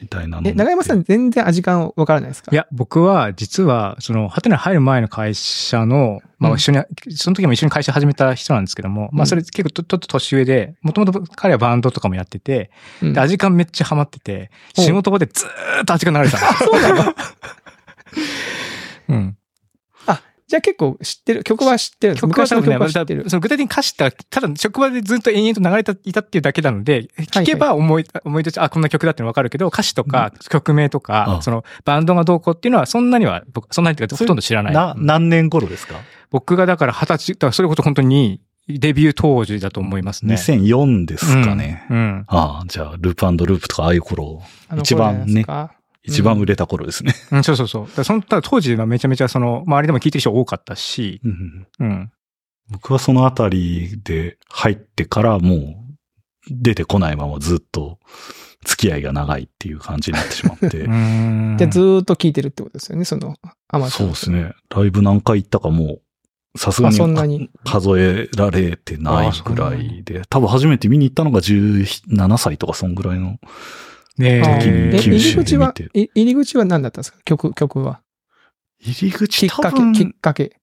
[0.00, 2.50] みたいな長山さん全然アジカンわからないですか？
[2.52, 6.78] いや、僕は、実は、その、ハテナ入る前の会社の、まうんあ一緒に、
[7.16, 12.70] その時も一緒に会社始めた人なんですけども、まあそれ結構ちょちょっと年上で、もともと彼はバンドとかもやってて、
[13.02, 16.70] うんで、アジカンめっちゃハマってて、仕事場でずーっとアジカン流れてたんですよ。
[16.70, 17.14] そうなの？
[19.08, 19.36] うん。
[20.48, 23.28] じゃあ結構知ってる、曲は知ってるんです曲は知ってる。
[23.28, 34.74] その具体的に歌詞って、ただ職場でずっと延々と流れていたっていうだけなので、聞けば思い、思い出し、あ、こんな曲だってのわかるけど、歌詞とか曲名とか、あそのバンドがどうこうっていうのはそんなには、僕、そんなにってほとんど知らない。
[34.74, 35.96] な、何年頃ですか？
[36.30, 40.34] 僕がだから二十歳、だからそれこそ本当にデビュー当時だと思いますね。
[40.34, 41.86] ?2004 ですかね。
[41.90, 41.96] うん。
[41.96, 44.42] うんああ、じゃあ、ループループとかああいう頃、
[44.78, 45.44] 一番ね
[46.02, 47.14] 一番売れた頃ですね。
[47.32, 47.86] うん、そうそうそう。
[47.86, 52.12] だからそのただ当時はめちゃめちゃその、周りでも聞いてる人多かったし、うんうん。
[52.70, 55.76] 僕はそのあたりで入ってからもう
[56.50, 57.98] 出てこないままずっと
[58.64, 60.80] 付き合いが長いっていう感じになってしまって。
[60.84, 63.36] うんで、ずーっと聴いてるってことですよね、その、
[63.68, 64.44] アマチュアのそうです。
[64.48, 64.52] ね。
[64.74, 65.98] ライブ何回行ったかも
[66.54, 73.38] う、さすがあそんなにに数えられてないぐらいで、多分初めて見に行ったのが17歳とかそんぐらいの。
[74.18, 77.18] ねえ入り口は入り口は何だったんですか？
[77.24, 78.00] 曲、曲は。
[78.80, 80.56] 入り口きっかけ、きっかけ。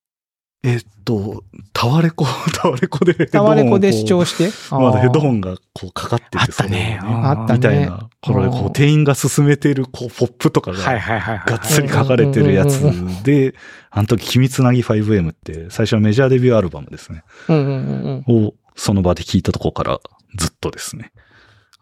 [0.64, 2.26] えっと、タワレコ、
[2.60, 3.44] タワレコでタ。
[3.44, 4.50] ワレコで視聴して？
[4.76, 5.36] まだヘッドホン。
[5.36, 8.10] ンがこうかかってて、あったねあったねみたいな。
[8.22, 11.50] これ、こう、店員が勧めてる、こう、ポップとかが、はいはいはいはい。
[11.50, 12.82] がっつり書かれてるやつ
[13.24, 13.54] で、
[13.92, 17.24] あの時、君つなぎ 5M って、最初はメジャーデビューアルバムですね。
[17.48, 18.46] うんうんうんうん。
[18.48, 20.00] を、その場で聞いたとこから、
[20.36, 21.12] ずっとですね。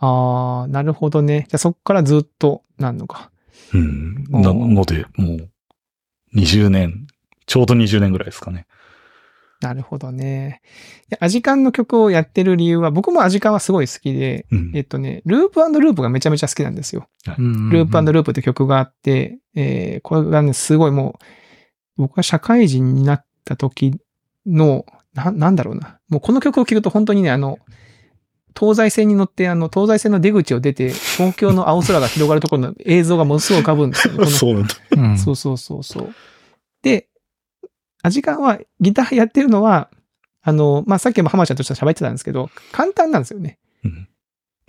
[0.05, 1.45] ああ、なるほどね。
[1.47, 3.31] じゃあそっからずっとなんのか。
[3.73, 4.25] うん。
[4.29, 5.49] なので、もう、
[6.35, 7.07] 20年、
[7.45, 8.67] ちょうど20年ぐらいですかね。
[9.61, 10.61] なるほどね。
[11.21, 17.07] アジカンの曲をやってる理由は、僕もアジカンはすごい好きで、うんえっとね、ループループがめちゃめちゃ好きなんですよ。
[17.37, 21.17] うんループループって曲があって、えーこれがね、すごいも
[21.97, 24.01] う、僕が社会人になった時
[24.45, 25.99] の、な、なんだろうな。
[26.09, 27.57] もうこの曲を聴くと本当にね、あの、
[28.57, 34.75] 東西線に乗って、あの、東西線の出口を出て、東京の青空が広がるところの映像がものすごい浮かぶんですよ そうなんだ。
[34.97, 36.13] うんそうそうそうそう。
[36.81, 37.07] で、
[38.03, 39.89] アジカンはギターやってるのは、
[40.41, 43.57] あの、まあ、さっきも浜ちゃんとして喋ってたんですけど、簡単なんですよね。
[43.83, 44.07] うん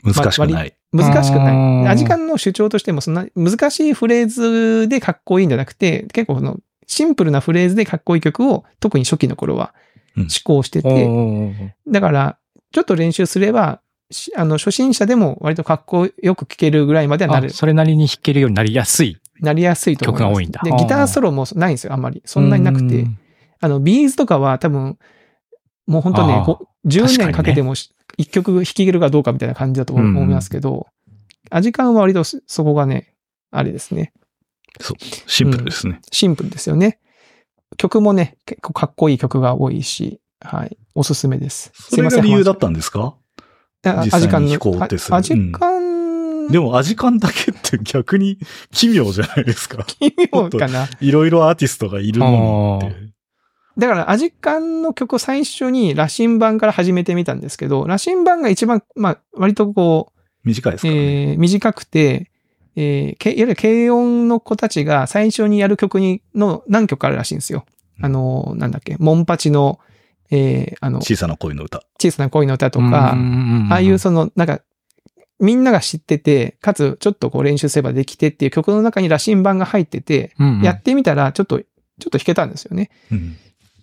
[0.05, 0.77] 難しくない。
[0.93, 1.55] 難しくあない。
[1.55, 9.75] ーアジカンの主張としても、そんな難しいフレーズでかっこいいんじゃなくて、結構その、シンプルなフレーズでかっこいい曲を、特に初期の頃は
[10.17, 12.39] うん思考しておて、ーだから、
[12.75, 19.17] ちょっと練習すれば、しあの、初心者でも割とかっこよく聴けるぐらいまではなる、あそれなりに弾けるようになりやすい。
[19.41, 20.29] なりやすいと思います。
[20.29, 22.23] 曲が多いんだで、ギターソロもないんですよ、あんまり。
[22.27, 22.97] そんなになくて。
[22.97, 23.19] うん
[23.65, 24.99] あの、ビーズとかは多分、
[25.87, 30.87] もう本当ねあー、こう10確かにね年かけてもし一曲弾きれるかどうかみたいな感じだと思いますけど、
[31.51, 33.15] アジカンは割とそそこがね、
[33.51, 34.13] あれですね。
[35.27, 36.01] シンプルですね。
[36.13, 36.99] シンプルですよね。
[37.79, 40.77] 曲もね、結構かっこいい曲が多いし、はい。
[40.95, 41.73] おすすめです。
[41.75, 43.17] それが理由だったんんですか？
[43.85, 48.39] アジカンの弾こうってすアジカン、でも、アジカンだけって逆に
[48.71, 49.85] 奇妙じゃないですか。
[49.85, 50.89] 奇妙かな。
[51.01, 53.15] いろいろアーティストがいるのにって。
[53.77, 61.31] だから、アジカンの曲を最初に羅針盤から始めてみたんですけど、羅針盤が一番、まあ、割とこう、短いですからね。
[61.33, 62.31] えー短くて、
[62.77, 67.65] えーけいわゆる軽音の子たちが最初にやる曲に、の何曲かあるらしいんですよ。
[68.01, 69.81] あの、なんだっけ、モンパチの、
[70.31, 71.83] えーあの、小さな恋の歌。
[72.01, 73.15] 小さな恋の歌とか、
[73.71, 74.61] ああいうその、なんか、
[75.41, 82.91] みんなが知ってて、かつちょっとこう練習すればできてっていう曲の中に羅針盤が入ってて、うんうんやってみたらちょっと、ちょっと弾けたんですよね。
[83.11, 83.37] うん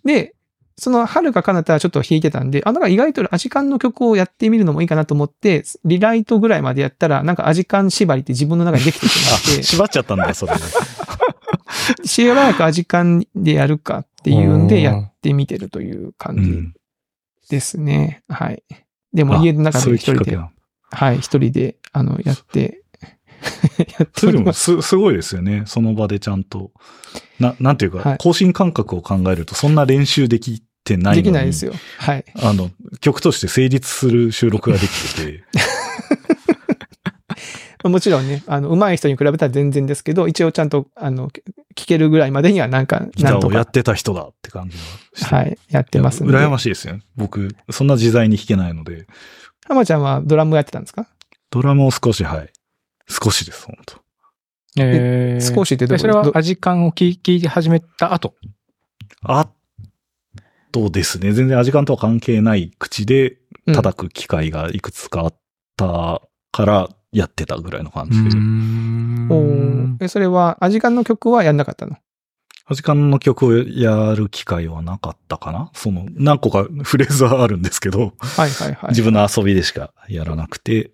[0.04, 0.34] で、
[0.78, 10.60] その、遥か彼方はちょっと弾いてたんで、あ、なんか意外とアジカンの曲をやってみるのもいいかなと思って、リライトぐらいまでやったら、なんかアジカン縛りって自分の中にできてき あ、まして、縛っちゃったんだ、それで。
[12.08, 16.74] しばらくアジカンでやるかっていうんでやってみてるという感じうん。
[17.50, 18.24] ですね。
[18.30, 18.64] はい。
[19.14, 20.52] でもあ家の中で一人で、きっかけだ。
[20.92, 22.84] はい、一人で、あの、やって、
[23.98, 24.82] やってそれでもおります。
[24.82, 25.64] す、すごいですよね。
[25.66, 26.72] その場でちゃんと。
[27.40, 31.24] な、なんていうか、はい更新感覚を考えると、そんな練習できてないのに。
[31.24, 31.74] できないですよ。
[31.98, 32.26] はい。
[32.36, 35.44] あの、曲として成立する収録ができてて、
[37.84, 41.30] もちろんね、あの、上手い人に比べたら全然ですけど、一応ちゃんと、あの、
[41.76, 44.84] 聞けるぐらいまでにはなんか、ギタなんとか、ーをやってた人だって感じが
[45.16, 45.36] して。
[45.36, 46.34] はい、やってますんで。
[46.34, 47.00] いや羨ましいですよ。
[47.16, 49.08] 僕、そんな自在に弾けないので、
[49.68, 51.08] 浜ちゃんはドラムやってたんですか？
[51.50, 52.52] ドラムを少し、はい。
[53.08, 54.02] 少しです、本当
[54.80, 58.36] えー少しってどういうそれはアジカンを聞聞いて始めた後？
[59.24, 59.50] あ
[60.72, 65.36] とですね、全然味感とは関係ない口で叩く機会がいくつかあっ
[65.76, 68.30] たからやってたぐらいの感じで。
[70.04, 71.98] おそれは、アジカンの曲はやんなかったの？
[72.68, 75.72] 味感の曲をやる機会はなかったかな？
[75.74, 78.90] その、何個かフレーズはあるんですけど、はいはいはい。
[78.90, 80.92] 自分の遊びでしかやらなくて、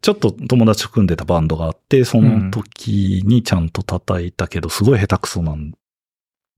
[0.00, 5.74] ちょっと友達と組んでたバンドがあって、その時にちゃんと叩いたけど、すごい下手くそなん、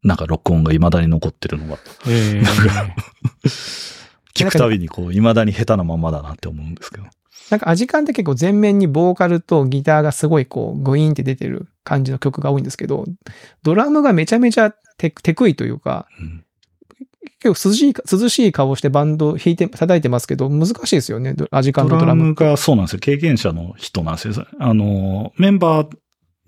[0.03, 2.44] なんか録音が未だに残ってるのが、えー。
[4.35, 7.05] 聞くたびにこう、未だに下手なままだなって思うんですけど。
[7.51, 13.05] なんかアジカンって結構前面にボーカルとギターがすごいこう、グイーンって出てる感じの曲が多いんですけど、
[13.63, 16.45] ドラムがめちゃめちゃテテクイというか、うん
[17.41, 22.25] 結構涼しい、涼しい顔してバンド弾いて、叩いてますけど、難しいですよね、ドアジカンドラのドラム。
[22.27, 22.99] ムがそうなんですよ。
[22.99, 24.47] 経験者の人なんですよ。
[24.59, 25.97] あの、メンバー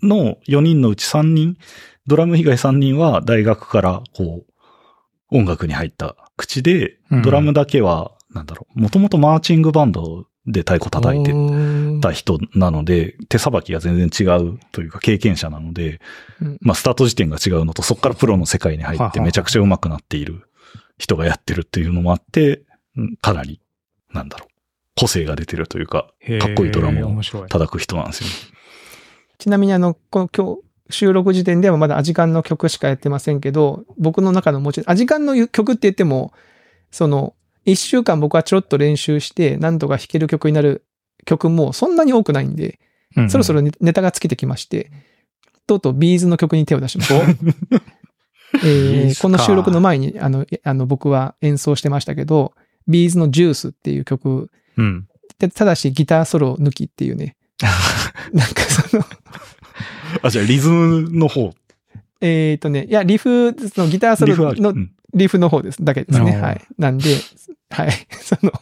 [0.02, 1.56] の4人のうち3人、
[2.06, 4.44] ドラム以外3人は大学からこ
[5.32, 11.32] う、音楽に入った口で、うんドラムだけは、なんだろう、もともとマーチングバンドで太鼓叩いて
[12.00, 16.00] た人なので、手さばきが全然違うというか経験者なので、
[16.40, 20.48] うんまあスタート時点が違うのと、そこからプロの世界に入ってめちゃくちゃ上手くなっている
[20.98, 22.62] 人がやってるっていうのもあって、
[22.96, 23.60] うんかなり、
[24.12, 24.48] なんだろう、
[24.96, 27.22] 個性が出てるというか、かっこいいドラムを。
[27.48, 28.34] 叩く人なんですよね。
[29.38, 30.60] ちなみにあの、この今日、
[30.90, 36.32] 収録時点ではまだアジカンの曲しかやってませんけど、僕の中のもちろん、アジカンの曲って言っても、
[36.90, 40.84] その、一週間僕はちょろっと練習して、何とか弾ける曲になる
[41.24, 42.78] 曲もそんなに多くないんで、
[43.28, 44.90] そろそろネネタが尽きてきまして、
[45.66, 47.14] とうとうビーズの曲に手を出しました。
[48.64, 52.52] えーこの収録の前に、あの、えあの、僕は演奏してましたけど、
[52.88, 55.06] ビーズのジュースっていう曲、うん。
[55.38, 57.36] でただしギターソロ抜きっていうね、
[58.32, 59.04] なんかその、
[60.22, 61.54] あ、じゃあリズムの方。
[62.20, 64.26] えっ、とね、いや、リフ、そのギターソ。
[64.26, 65.84] ロのうんリフの方です。
[65.84, 66.36] だけですね。
[66.40, 66.60] はい。
[66.78, 67.16] なんで、
[67.70, 67.92] はい。
[68.22, 68.52] その、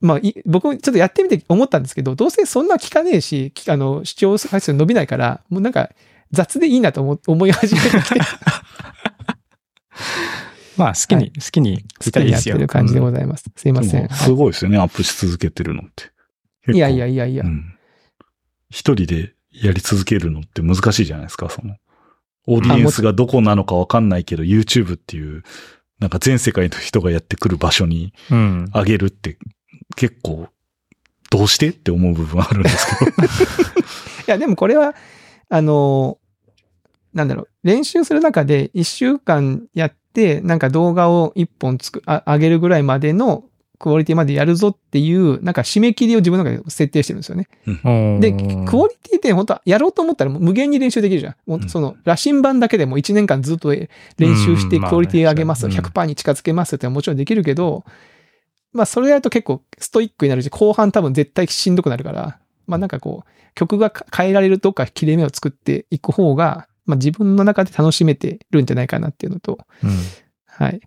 [0.00, 5.90] まあ、い僕もちょっとやってみて思ったんですけど、どうせそんな聞かねえし、きあの、視聴回数伸びないから、もうなんか
[6.30, 7.88] 雑でいいなと思思い始めて
[10.76, 13.44] まあ、好きに、好きに好きにやってる感じでございます。
[13.54, 14.08] すいません。
[14.08, 16.10] すごいですよね、アップし続けてるのって。
[16.72, 17.48] いやいやいやいやう。
[17.48, 17.74] ん
[18.70, 21.76] 一人でやり続けるのって難しいじゃないですか、その。
[22.46, 25.42] オーディエンスがどこなのかわかんないけど、YouTube っていう、
[25.98, 28.70] なんか全世界の人がやってくる場所にうん。
[28.74, 29.38] 上げるって、
[29.96, 30.48] 結構、
[31.30, 33.10] どうしてって思う部分あるんですけど。
[33.26, 33.26] い
[34.26, 34.94] や、でもこれは、
[35.48, 36.18] あの、
[37.12, 43.44] なんだろう、練習する中で一週間やって、なんか動画を一本つく、あ上げるぐらいまでの
[43.84, 47.48] クオリティまでやるぞっていう、なんか締め切りを自分の中で設定してるんですよね。
[48.18, 48.32] で、
[48.64, 51.36] クオリティって本当はやろうと思ったらもう無限に練習できるじゃん。
[51.44, 57.84] もうその、羅針盤だけでも1年間ずっと練習してクオリティ上げます、うん100%に近づけますってのはもちろんできるけど、
[58.72, 69.90] まあそれやると結構ストイックになるし、後半多分絶対しんどくなるから、まあなんかこう、曲が変えられるどっか切れ目を作っていく方が、まあ自分の中で楽しめてるんじゃないかなっていうのと、うん
[70.46, 70.80] はい。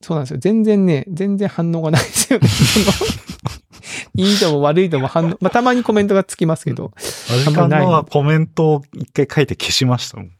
[0.00, 0.38] そうなんですよ。
[0.40, 2.48] 全然ね、全然反応がないですよね。
[4.14, 6.92] いいとも悪いとも反応、まあたまにコメントがつきますけど、
[7.30, 10.30] アジカンのはコメントを一回書いて消しましたもん。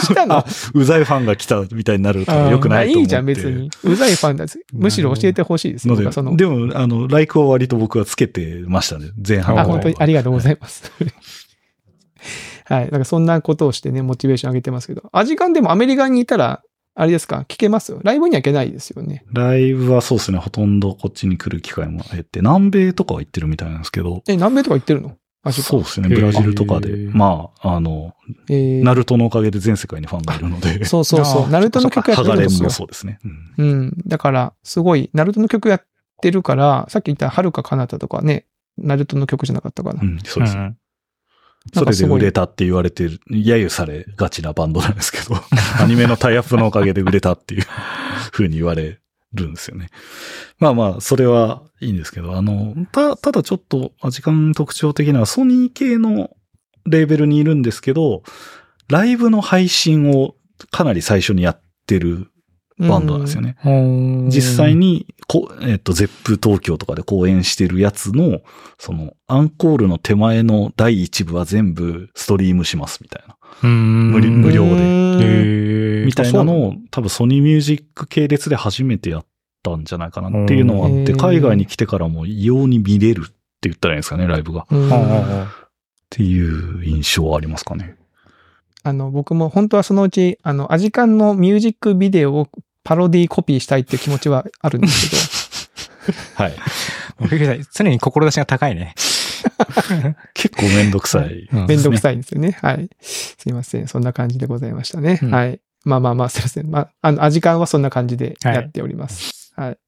[0.00, 0.38] したの？
[0.38, 3.00] あ、うざいファンが来たみたいになると良くないと思って。
[3.00, 3.70] いいじゃん、別に。
[3.84, 4.58] うざいファンだし。
[4.72, 5.88] むしろ教えてほしいです。
[5.88, 9.10] のでの、でも、あの、ライクを割と僕はつけてましたね。
[9.26, 10.90] 前半は本当にありがとうございます。
[12.64, 12.84] はい。
[12.86, 15.02] だからそんなことをしてね、モチベーション上げてますけど。
[15.12, 16.62] アジカンでもアメリカにいたら、
[16.94, 17.44] あれですか？
[17.48, 17.96] 聞けます？
[18.02, 19.24] ライブには行けないですよね。
[19.32, 25.16] ライブはそうですね、ほとんどこっちに来る機会も減って、南米とかは行ってるみたいなんですけど、え、南米とか行ってるの？
[25.50, 28.14] そうですね、ブラジルとかでまあ、あの、
[28.48, 31.50] えーナルトのおかげで全世界にファンがいるので、 そうそうそう。
[31.50, 32.70] ナルトの曲やっハガレンもてるんですよ。
[32.70, 33.18] そうですね。
[33.58, 33.96] うんうん。
[34.06, 35.82] だから、すごい、ナルトの曲やっ
[36.20, 38.46] てるから、さっき言ったはるか彼方とかね、
[38.78, 40.00] ナルトの曲じゃなかったかな。
[40.00, 40.56] うん、そうです。
[40.56, 40.76] ん
[41.72, 45.36] それで売れたって言われてる、揶揄されがちなバンドなんですけど、
[45.80, 47.66] アニメのタイアップのおかげで売れたっていう
[48.32, 48.98] 風に言われ
[49.32, 49.88] るんですよね。
[50.58, 56.30] まあまあ、それはいいんですけど、あの、た、ただちょっと、時間特徴的なソニー系の
[56.84, 58.22] レーベルにいるんですけど、
[58.88, 60.34] ライブの配信を
[60.70, 62.31] かなり最初にやってる
[62.88, 63.56] バンドなんですよね。
[64.28, 64.74] 実際。
[64.74, 68.40] にこえっと、ゼップ東京とかで公演してるやつの、
[68.78, 73.36] その、アンコールの手前の第一部は全部ストリームしますみたいな。
[73.68, 79.26] 無理無料でへーみたいなのを多分ソニーミュージック系列で初めてやっ
[79.62, 83.34] たんじゃないかなっていうのはあって、うん海外に来てからも異様に見れるって
[83.68, 84.66] 言ったらいいんですかね、ライブが。
[84.66, 84.66] っ
[86.10, 87.96] ていう印象はありますかね。
[88.82, 92.48] あの、僕も本当はそのうち、あの、アジカンのミュージックビデオを
[92.84, 95.70] パロディコピーしたいっていう気持ちはあるんです
[96.34, 96.52] はい。
[97.18, 98.94] もうびっくりした常に志が高いね。
[100.34, 101.32] 結構めんどくさい。
[101.32, 102.58] うんけど、めんどくさいんですよね。
[102.60, 102.88] はい。
[103.00, 103.86] すいません。
[103.88, 105.18] そんな感じでございましたね。
[105.22, 105.60] うんはい。
[105.84, 106.70] まあまあまあ、すいません。
[106.70, 109.52] まあ、あの、アジカンはそんな感じでやっております。
[109.56, 109.78] はい。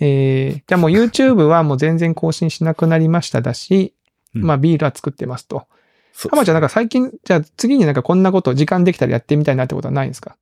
[0.00, 3.94] えー、じゃあもう YouTube はもう全然更新しなくなりましただし、
[4.34, 5.66] うんまあビールは作ってますと。
[6.14, 10.36] そう浜ちゃんなんか最近、じゃあ次になんかこんなこと時間できたらやってみたいなってことはないんですか？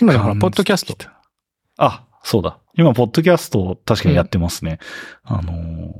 [0.00, 0.96] 今だからポッドキャスト。
[1.76, 2.58] あ、そうだ。
[2.74, 4.78] 今、ポッドキャスト確かにやってますね。
[5.24, 5.92] あのー、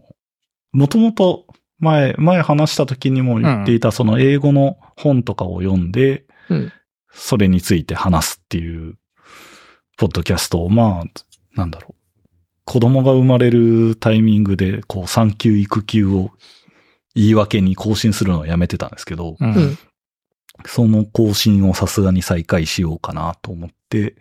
[0.73, 1.47] もともと
[1.79, 6.73] 前、前話した時にも言っていた、その英語の本とかを読んで、うん
[7.15, 8.97] それについて話すっていう、
[9.99, 11.05] ポッドキャストを、まあ、
[11.55, 11.95] なんだろう。
[12.65, 16.31] 子供が生まれるタイミングで、こう、産休育休を
[17.15, 19.37] 言い訳に更新するのをやめてたんですけど、う。
[19.39, 19.79] うんん。
[20.67, 24.17] その更新をさすがに再開しようかなと思って、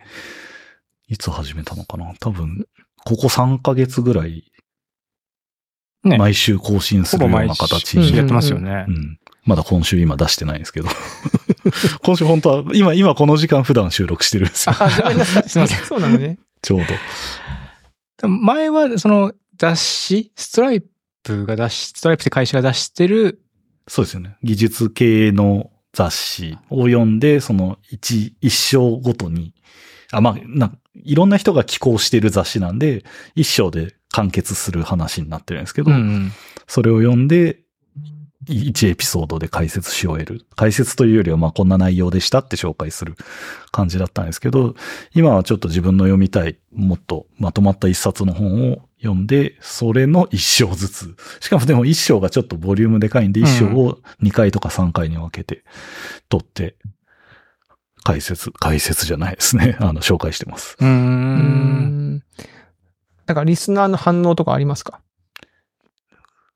[1.08, 2.66] いつ始めたのかな多分、
[3.04, 4.44] ここ3ヶ月ぐらい、
[6.04, 8.90] ね毎週更新するような形に、ほぼ毎週やってますよねう。
[8.90, 9.18] ん。
[9.44, 10.88] まだ今週今出してないんですけど。
[12.02, 14.74] 今週本当は、今、今この時間普段収録してるんですよ。
[14.78, 15.48] あ、ごめんなさい。
[15.48, 16.38] すいませんそうなの ね。
[16.60, 16.80] ちょう
[18.22, 18.28] ど。
[18.28, 20.82] 前は、その雑誌、ストライ
[21.22, 23.42] プが出し、ストライプって会社が出してる、
[23.88, 24.36] そうですよね。
[24.42, 29.54] 技術系の雑誌を読んで、その一、一章ごとに、
[30.10, 36.32] あ、まあ、ないろんな人が寄稿してる雑誌なんで、一章で完結する話になってるんですけど、うん
[36.68, 37.58] それを読んで、
[38.48, 40.46] い一エピソードで解説し終える。
[40.56, 43.14] 解説というよりは、まあこんな内容でしたって紹介する
[43.70, 44.74] 感じだったんですけど、
[45.14, 51.16] 今はちょっと自分の読みたい、もっとまとまった一冊の本を読んで、それの一章ずつ。
[51.40, 55.64] しかもでも一章がちょっとボリュームでかいんで、一章を2回とか3回に分けて
[56.28, 56.76] 取って、
[58.04, 59.76] 解説、解説じゃないですね。
[59.80, 60.76] あの、紹介してます。
[60.80, 62.22] うんん。
[63.26, 65.00] なんかリスナーの反応とかありますか？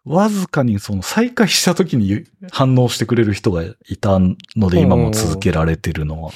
[0.05, 6.31] わずかにその再開した時に反応してくれる人がいたので今も続けられてるのは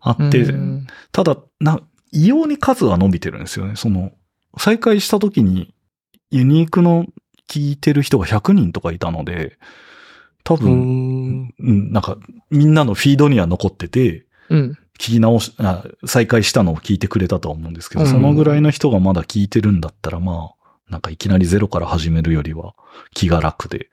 [0.00, 1.80] あってう、んただ、な、
[2.12, 3.76] 異様に数は伸びてるんですよね。
[3.76, 4.12] その、
[4.58, 5.74] 再開した時に
[6.30, 7.06] ユニークの
[7.48, 9.58] 聞いてる人が100人とかいたので、
[10.44, 11.54] 多う分、ん。
[11.58, 12.18] うんなんか、
[12.50, 14.78] みんなのフィードには残ってて、うん。
[14.98, 22.74] 聞き直し、あ再開したのを聞いてくれたとは思うんですけど、うんそのぐらいの人がまだ聞いてるんだったら、まあ、なんかいきなりゼロから始めるよりは
[23.12, 23.90] 気が楽で、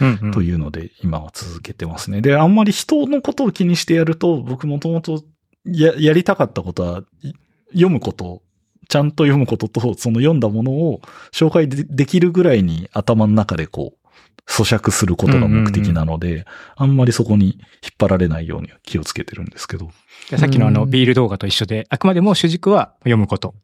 [0.00, 2.20] うんというので今は続けてますね。
[2.20, 5.22] で、あんまり人のことを気にしてやると、僕もともと
[5.64, 7.32] や、やりたかったことは、い
[7.72, 8.42] 読むこと、
[8.90, 11.00] ちゃんと読むことと、その読んだものを
[11.32, 14.08] 紹介でできるぐらいに頭の中でこう、
[14.48, 17.58] 咀嚼することが目的なので、あんまりそこに引っ
[17.96, 19.90] 張られないようには気をつけてるんですけど。
[20.28, 23.54] でさっきのあの、うんビール動画と一緒で、あくまでも主軸は読むこと。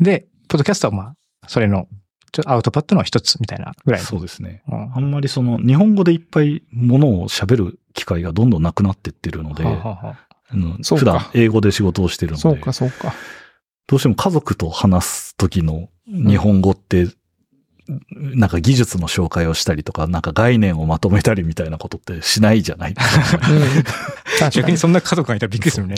[0.00, 1.16] で、ポッドキャストはまあ、
[1.48, 1.88] それの、
[2.30, 4.06] ちょアウトプットの一つみたいなぐらいの。
[4.06, 4.62] そうですね。
[4.68, 10.16] うんあんまりその、日本語でいっぱいものを喋る機会がどんどんなくなってってるので、はあは
[10.84, 13.12] 普段英語で仕事をしてるので、そうか、そうか。
[13.92, 17.08] どうしても家族と話す時の日本語って、
[18.10, 22.94] なんか技術の紹介をしたりとか、なんか概念をまとめたりみたいなことってしないじゃない？
[24.50, 24.78] 逆に。
[24.78, 25.96] そんな家族がいたらびっくりするね。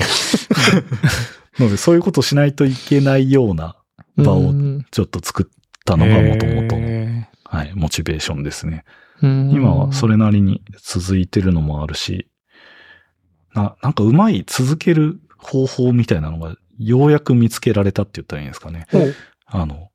[1.57, 3.77] なので、そういうことしないといけないような
[4.17, 8.85] 場をうんちょっと作ったのがもともとの、へはい、モチベーションですね。
[9.23, 12.27] うん今はそれなりに続いてるのもあるし、
[13.55, 18.87] な、なんかうまい続ける方法みたいなのがようやく見つけられたって言ったらいいんですかね。
[19.47, 19.91] あの、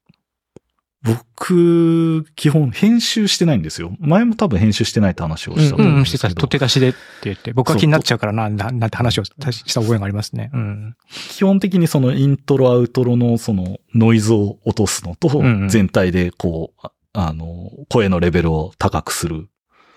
[1.02, 3.96] 僕、基本編集してないんですよ。
[4.00, 6.28] 前も多分編集してないって話をしたとーうん、思うんでしてた。
[6.28, 10.52] 取って出しでって言って、僕は気になっちゃうからな、ななんて話をした覚えがありますね。
[10.54, 10.96] うん。
[11.30, 19.48] 基本的にそのイントロアウトロのそのノイズを落とすのと全体でこう、ああの、声のレベルを高くする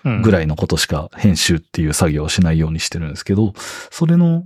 [0.05, 3.53] うんぐらいのことしか編集っていう作業をしないようにしてるんですけど、
[3.89, 4.43] それの、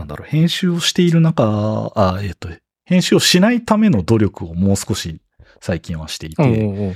[0.00, 2.48] なんだろう、編集をしている中、あ、えっ、と、
[2.84, 5.20] 編集をしないための努力をもう少し
[5.60, 6.94] 最近はしていて、おうおうおう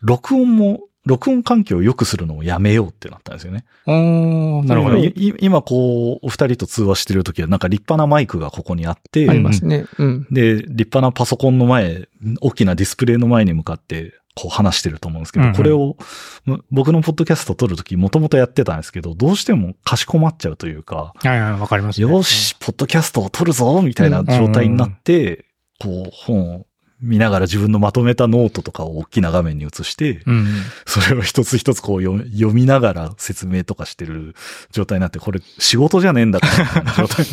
[0.00, 3.64] 録音も録音環境を良くするのをやめようってなったんですよね。
[3.86, 4.98] なるほど。
[4.98, 9.86] 今こう、お二人と通話してるときはなんか立派なマイクがここにあって、ありますね。
[9.98, 10.26] うん。
[10.30, 12.08] で、立派なパソコンの前、
[12.40, 15.96] 大きなディスプレイの前に向かって、こう話してると思うんですけど、うんうんこれを、
[16.44, 22.10] む僕のポッドキャスト撮るときもともとやってたんですけど、どうしてもかしこまっちゃうというか、はいはい、わかります、ね。
[22.10, 25.46] よし、ポッドキャストを撮るぞみたいな状態になって、
[25.78, 26.66] こう、本を
[27.02, 30.46] 見ながら自分のまとめたノートとかを大きな画面に映して、うん。
[30.86, 34.34] それを一つ一つこう読み読みながら説明とかしてる
[34.70, 37.26] 状態になって、これ仕事じゃねえんだから状態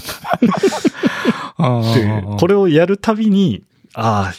[2.39, 4.33] これをやるたびに、ああ、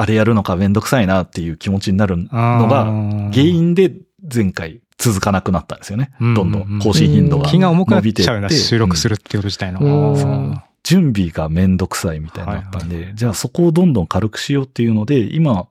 [0.00, 2.28] あれやるのかめんどくさいなっていう気持ちになるの
[2.68, 2.84] が、
[3.32, 3.92] 原因で
[4.32, 6.12] 前回続かなくなったんですよね。
[6.20, 6.78] うんどんどん。
[6.80, 10.62] 更新頻度が気が重くなっちゃうな、収録するっていうこと自体の。
[10.84, 15.66] 準備がめんどくさいみたいになったんで、じゃあそこをどんどん軽くしようっていうので、今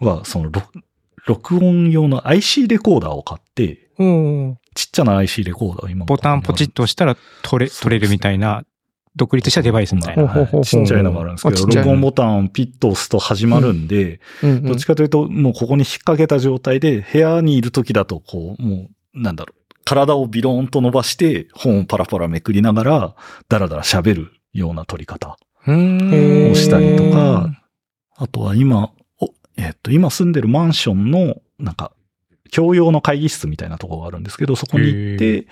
[0.00, 0.68] はその録
[1.26, 3.88] 録音用の IC レコーダーを買って、
[4.74, 8.64] ちっちゃな IC レコーダーを今ボタンポチッと押したら取れ、取れるみたいな、
[9.16, 10.26] 独立したデバイスみたいな。
[10.26, 10.64] ほうほうほうほう。
[10.64, 14.50] ちっちゃいのがあるんですけど、録音ボタンをピッと押すと始まるんで、うん。
[14.50, 14.62] うん。
[14.64, 23.14] どっちかというと、もうここに引っ掛けた状態で、部屋にいる時だと、こう、もう、なんだろう、体をビローンと伸ばして、本をパラパラめくりながら、
[23.48, 25.36] だらだら喋るような撮り方。
[25.66, 27.50] をしたりとか、
[28.16, 28.90] あとは今、
[29.20, 31.92] おえっと、今住んでるマンションの、なんか、
[32.52, 35.46] 共用の会議室みたいなところがあるんですけど、そこに行っへて、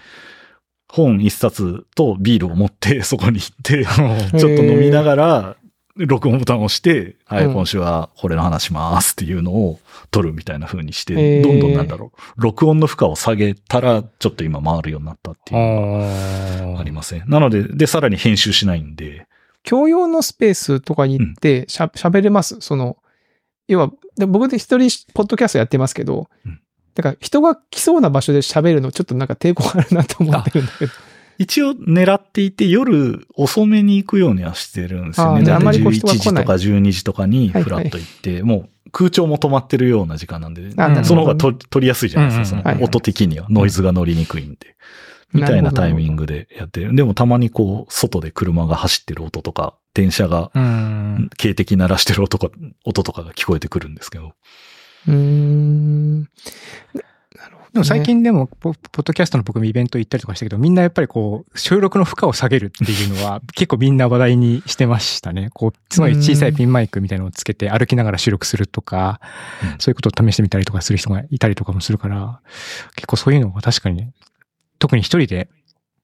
[0.92, 5.56] 本一冊とビールを持って、そこに行って、ー ちょっと飲みながら、
[5.96, 9.80] 録音ボタンを押して、はい、うん今週はこれの話しますっていうのを
[10.10, 11.42] 撮るみたいな風にしへて、ー。
[11.42, 17.24] どんどんなんだろう、録音の負荷を下げたら、ちょっと今回るようになったっていうのがあありますね。
[17.26, 19.26] なので、で、さらに編集しないんで、
[19.64, 22.58] 共用のスペースとかに行ってしゃ、喋れます？
[22.60, 22.98] その、
[23.66, 26.61] 要は、で僕で一人ポッドキャストやってますけど、うん
[26.94, 30.92] だから人が来そうな場所で喋るのちょっとなんか抵抗あるなと思ってるんだけど。
[31.38, 35.50] 一応狙っていて、夜遅めに行くようにはしてるんですよあね。
[35.50, 43.46] ああんまりこう11人が来ない時とか12時とかにはいフラッと行って、もう空調も止まってるような時間なんで、あなるほどその方がと取りやすいじゃないですか、そのはいはい音的には。
[43.48, 44.76] ノイズが乗りにくいんで。
[45.32, 46.94] みたいなタイミングでやってる。
[46.94, 50.50] でもたまにこう、外で車が走ってる音とか、電車が。
[51.38, 54.34] 警笛鳴らしてる音とか、音とかが聞こえてくるんですけど。
[55.08, 56.20] うーん。
[56.20, 56.26] な
[57.34, 57.70] なるほど、ね。
[57.72, 65.50] でも最近でも、ポポッドキャストの僕もイベント行ったりとかしたけど、みんなやっぱりこう、収録の負荷を下げるっていうのは、 結構みんな話題にしてましたね。
[65.54, 69.20] こう、つまり小さいピンマイクみたいなのをつけて歩きながら収録するとか、
[69.62, 72.40] うんそういうことを試してみたりとかする人がいたりとかもするから、
[72.96, 74.10] 結構そういうのが確かに、
[74.78, 75.48] 特に一人で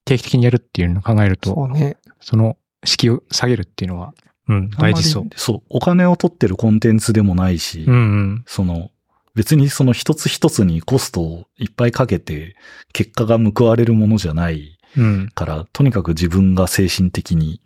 [0.05, 1.97] 定期的にやるっていうのを考えると、そうね。
[2.19, 4.13] その敷居を下げるっていうのは、
[4.49, 5.27] うん、大事そう。
[5.35, 5.61] そう。
[5.69, 8.43] お金を取ってるコンテンツでもないし、うんうん。
[8.47, 8.89] その、
[9.35, 12.55] 別にその一つ一つにコストをいっぱいかけて、
[12.91, 15.29] 結果が報われるものじゃないうん。
[15.33, 17.61] から、とにかく自分が精神的に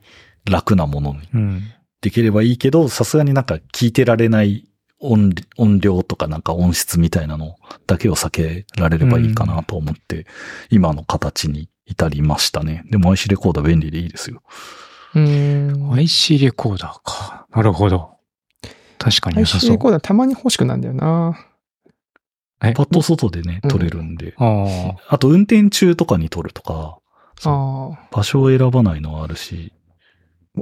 [0.46, 1.62] 楽なものにうん。
[2.02, 4.68] できればいいけど、さすがになんか聞いてられない
[5.00, 7.56] 音音量とかなんか音質みたいなの
[7.88, 10.26] だけを避けられればいいかなと思って、
[10.70, 12.84] 今の形に至りましたね。
[12.90, 14.42] でも IC レコーダー便利でいいですよ。
[15.16, 15.94] うーん。
[15.94, 17.48] IC レコーダーか。
[17.52, 18.12] なるほど。
[18.98, 19.78] 確かに良さ IC そうレ。
[19.78, 21.38] コーダーたまに欲しくなんだよな。
[22.64, 22.74] え？
[22.74, 24.34] パッと外でね、うん撮れるんで。
[24.38, 25.16] ああ。
[25.16, 27.00] あと運転中とかに撮るとか。
[28.12, 29.74] 場所を選ばないのはあるし、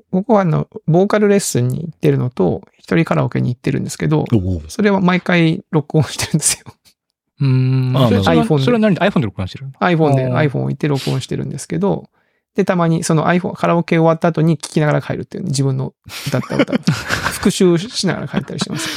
[0.10, 4.26] 僕はあの、ボーカルレッスンに行ってるのと、一人カラオケに行ってるんですけど、
[4.68, 6.74] それは毎回録音してるんですよ。
[7.42, 7.48] うー
[7.92, 7.98] ん。
[7.98, 12.10] あそれそれは iPhone でそれは何で iPhone で録音してるの？iPhone で、iPhone 置いて録音してるんですけど、
[12.56, 15.94] で、たまにその iPhone、カラオケ終わった後に聞きながら帰るっていうね、自分の
[16.28, 16.76] 歌った歌を
[17.32, 18.90] 復習しながら帰ったりしてます。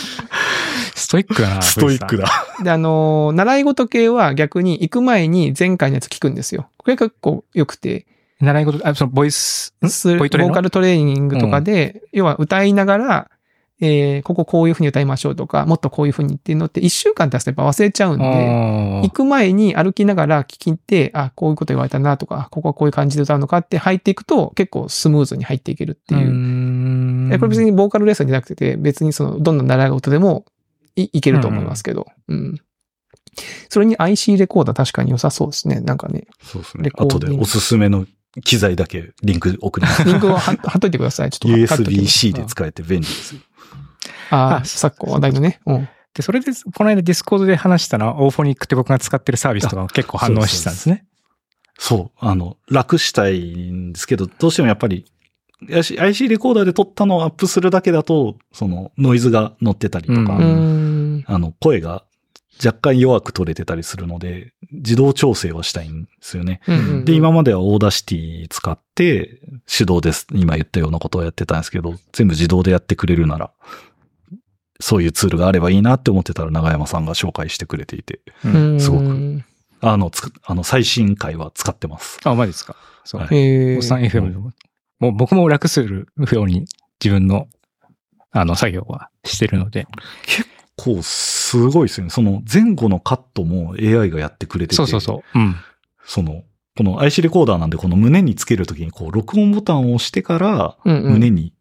[0.96, 1.62] ストイックだな。
[1.62, 2.24] ストイックだ。
[2.58, 2.64] だ。
[2.64, 6.68] で、あのー習い事系は逆に行く前に前回のやつ聞くんですよ。
[6.76, 8.06] これ結構良くて、
[8.40, 9.72] 習い事、あ、そのボイス、
[10.18, 10.48] ボイトレの？
[10.48, 13.30] ボーカルトレーニングとかで、要は歌いながら、
[13.80, 27.38] えーこここういう風に歌いましょうとか、もっとこういう風にっていうのって一週間経つとやっぱ忘れちゃうんで、あ行く前に歩きながら聞って、あ、こういうこと言われたなとか、ここはこういう感じで歌うのかって入っていくと結構スムーズに入っていけるってーいうう。
[27.38, 30.44] これ別にボーカルレッスンじゃなくて、別にその、どんな習い事でも
[30.96, 32.06] いいけると思いますけど。
[32.28, 32.60] うん。
[33.68, 35.80] それに IC レコーダー確かに良さそうですね。
[35.80, 36.26] なんかね。
[36.42, 38.06] そうですね後でおすすめの
[38.44, 40.04] 機材だけリンク送ります。
[40.04, 41.30] リンクを貼っといてください。
[41.30, 43.40] ちょっと USB-C で使えて便利ですよ。
[44.30, 45.60] ああ、あ昨今話題のね。
[45.66, 45.88] うん。
[46.14, 51.04] で、それで、この間 Discord で話したのは、オーフォニックって僕が使ってるサービスとかも結構反応してたんですね。
[51.78, 52.18] そう。
[52.18, 55.06] あの、楽したいんですけど、どうしてもやっぱり、
[55.68, 61.24] IC レコーダーで撮ったのをアップするだけだと、その、ノイズが乗ってたりとか、うん。
[61.26, 62.04] あの、声が
[62.64, 66.60] 若干弱く録れてたりするので、自動調整はしたいんですよね。
[66.66, 70.26] うんうんうんで、今までは Audacity 使って手動です。
[70.32, 73.50] 今言ったようなことをやってたんですけど、全部自動でやってくれるなら、
[74.80, 79.42] そういうツールがあればいいなって思ってたら長山さんが紹介してくれていて、うんすごく
[79.80, 82.18] あの、つくあの、最新回は使ってます。
[82.24, 82.74] あ、マジですか？
[83.04, 83.20] そう。
[83.20, 84.52] はいおっさん FM でも、
[84.98, 86.64] もう僕も楽するように
[87.02, 87.48] 自分の、
[88.30, 89.86] あの、作業はしてるので。
[90.26, 92.10] 結構すごいですよね。
[92.10, 94.76] その前後のカットも AI がやってくれてて。
[94.76, 95.38] そうそうそう。
[95.38, 95.54] うん。
[96.06, 96.42] その、
[96.76, 101.52] この IC レコーダーなんでこの胸につけるときにこう録音ボタンを押してから胸に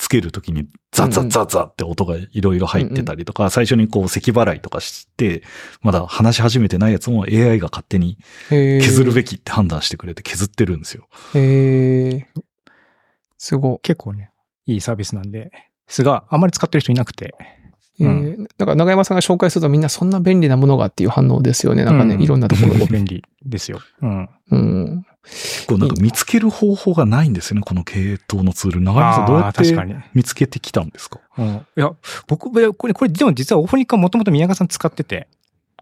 [0.00, 5.42] つけるときにザッザッザッザッって音がいろいろ入ってたりとか、最初にこう咳払いとかして、
[5.82, 8.16] まだ話し始めてないやつも AI が勝手に
[8.48, 11.06] 削るべきって判断してくれて削ってるんですよ。
[11.34, 12.26] へえ。
[13.36, 14.30] すご結構ね、
[14.64, 15.50] いいサービスなんで、で
[15.86, 17.34] すが、あんまり使ってる人いなくて。
[18.00, 18.04] い。
[18.04, 21.84] えーだから長山さんが紹介するとみんなそんな便利なものがっていう反応ですよね。
[21.84, 22.86] なんかね、うんいろんなところで。
[22.86, 23.80] 便利ですよ。
[24.02, 24.28] うん。
[24.50, 25.06] うん。
[25.24, 28.80] 結構なんか見つける方法がないんですよね、この系統のツール。
[28.80, 29.96] 長山さんどうやって。
[30.14, 31.20] 見つけてきたんですか？
[31.38, 31.46] うん。
[31.46, 31.92] いや、
[32.26, 35.28] 僕、これ、これ、でも実はオフォニカもともと宮川さん使ってて、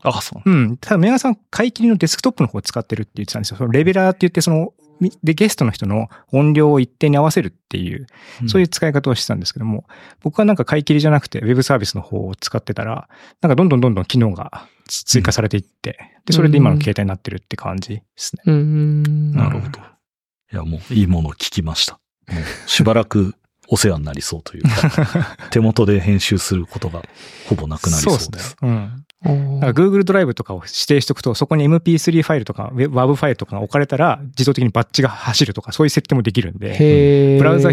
[0.02, 0.48] あ、そう。
[0.48, 0.76] うん。
[0.76, 3.56] ただ、宮川さん、買い切りのデスクトップの方を使ってるって言ってたんですよ。
[3.56, 4.77] そのレベラーって言って、その、み
[5.22, 8.06] で、ゲストの人の音量を一定に合わせるっていう、
[8.48, 9.84] そういうう使い方をしてたんですけども、
[10.22, 13.08] 僕はなんか買い切りじゃなくて、ウェブサービスの方を使ってたら、
[13.40, 18.42] なんかどんどんどんどん機能がつ追加されていって、で、それで今の携帯になってるって感じですね。
[18.46, 19.02] うん。
[19.02, 19.80] んなるほど。
[19.80, 22.00] いや、もういいものを聞きました。
[22.28, 23.34] もうしばらく
[23.68, 27.02] お世話になりそうというか、 手元で編集することが
[27.48, 28.56] ほぼなくなりそうです。
[28.62, 28.68] ね。
[28.68, 29.04] うん。
[29.20, 37.38] だから Google ドライブとかを指定しておくと、そこに MP3 ファイルとか WAV ファイルとかが置かれたら、自動的にバッチが走るとか、そういう設定もできるんで、へえ。
[37.38, 37.70] ブラウザ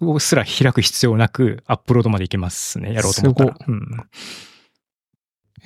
[0.00, 2.94] をすら開く必要なく、アップロードまでいけますね。
[2.94, 3.54] やろうと思ったら。
[3.54, 4.06] すうん。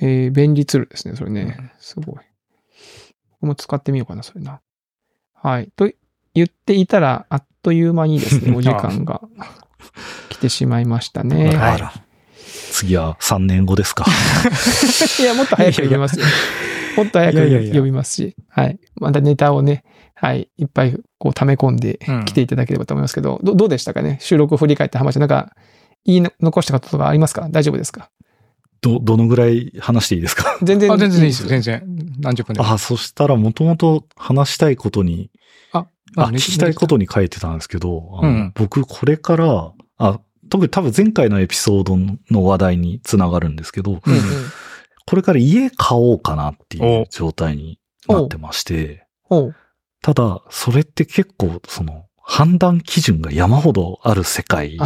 [0.01, 1.73] えー便利ツールですね、それね。
[1.79, 2.15] すごい。
[3.41, 4.61] 僕も使ってみようかな、それな。
[5.33, 5.71] はい。
[5.75, 5.89] と
[6.35, 9.21] 言っていたら、あっという間にですね、 お時間が
[10.29, 11.55] 来てしまいましたね。
[11.55, 12.12] はい
[12.71, 14.05] 次は3年後ですか。
[15.19, 16.25] いや、もっと早く読みますよ。
[16.97, 18.79] もっと早くいやいやいや読みますし、はい。
[18.99, 19.83] またネタをね、
[20.15, 20.49] はい。
[20.57, 24.17] いっぱいこう溜め込んでうん来ていただければと思いますけど、どどうでしたかね？
[24.21, 25.53] 収録を振り返って浜ちゃん、なんか、
[26.05, 27.47] 言いの残したこととかありますか？
[27.49, 28.09] 大丈夫ですか？
[28.81, 30.57] ど、どのぐらい話していいですか？
[30.63, 31.49] 全然あ、全然いいですよ。
[31.49, 31.83] 全然。
[32.19, 32.69] 何十分でも。
[32.71, 35.31] あ、そしたらもともと話したいことに、
[35.71, 40.19] あ、あ、聞きたいことに書いてたんですけど、うん僕これから、あ、
[40.53, 41.97] 特に多分前回のエピソード
[42.29, 44.01] の話題につながるんですけど、うんうん
[45.05, 47.77] これから家買おうかなっていうお状態に
[48.07, 49.05] なってまして。
[50.01, 54.77] ただ、それって結構、その、判断基準が山ほどある世界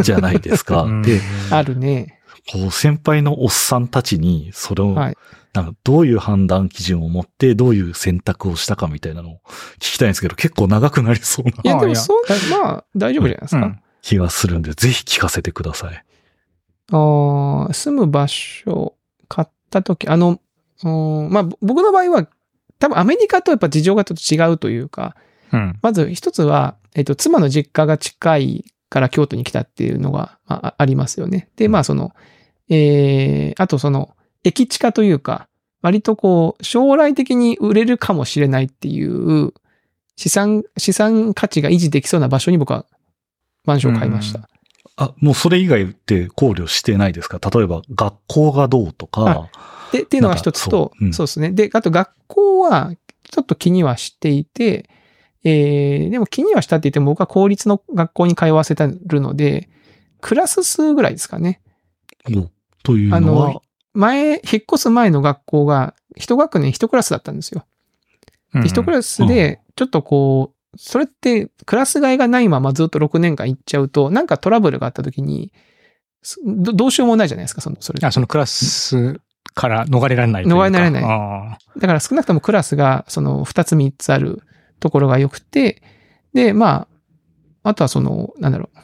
[0.00, 0.84] じゃないですか。
[0.84, 2.18] うんで、あるね。
[2.50, 5.16] こう、先輩のおっさんたちに、それを、はい。
[5.52, 9.40] なんかどういう判断基準を持って、どういう選択をしたかみたいなのを
[9.80, 13.66] 聞きたいんですけど、結構長くなりそうないや、あいやでもそう、まあ、大丈夫じゃないですか。
[13.66, 16.04] うん気がするんで、ぜひ聞かせてください。
[16.90, 18.94] あー住む場所、
[19.28, 20.40] 買ったとき、あの、
[20.84, 22.28] うんまあ、ぼ僕の場合は、
[22.78, 25.16] 多分アメリカとやっぱ事情がちょっと違うというか、
[25.52, 25.78] うん。
[25.82, 31.48] まず一つは、えっと、妻の実家が近いから京都に来たっていうのがまあありますよね。
[31.56, 32.12] で、まあその、
[32.68, 35.48] えー、あとその、駅地下というか、
[35.82, 39.52] 割とこう、将来的に売れるかもしれないっていう、
[40.16, 42.84] 資産、資産価値が維持できそうな場所に僕は
[43.68, 44.48] マンションを買いました。
[44.96, 47.38] あ、もうそれ以外って考慮してないですか？
[47.38, 49.48] 例えば、学校がどうとか、
[49.92, 51.52] で、っていうのが一つと、そううんそうですね。
[51.52, 52.92] で、あと学校は、
[53.30, 54.88] ちょっと気にはしていて、
[55.44, 59.68] えー、でも気にはしたって言っても僕は公立の学校に通わせてるので、
[60.20, 61.60] クラス数ぐらいですかね。
[62.26, 62.50] お
[62.82, 63.62] というのは、あの
[63.92, 67.64] 前、引っ越す前の学校が、一学年一クラスだったんですよ。
[68.64, 75.52] 一クラスで、ちょっとこう、それってクラス替えがないままずっと6年間行っちゃうと、なんかトラブルがあった時に、
[76.22, 78.00] すどどうしようもないじゃないですか、その、それ。
[78.06, 79.20] あ、そのクラス
[79.54, 80.44] から逃れられない。
[80.44, 84.42] 逃れられないあだから少なくともクラスがその2つ3つある
[84.80, 85.82] ところが良くて、
[86.34, 86.86] で、ま
[87.62, 88.78] あ、あとはその、なんだろう、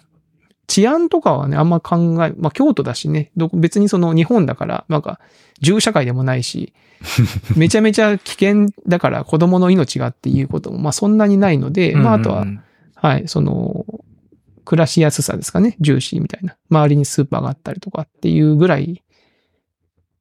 [0.67, 5.21] 治安とかはね、あんま考え、まあ京都だしね、別にその日本だから、なんか、
[5.61, 6.73] 銃社会でもないし、
[7.57, 12.61] めちゃめちゃ危険だから子供の命がっていうことも、まあそんなにないので、ーまああとはう、ん
[12.95, 13.85] はい、その、
[14.65, 16.57] 暮らしやすさですかね、重視みたいな。
[16.71, 19.03] 周りにスーパーがあったりとかっていうぐらい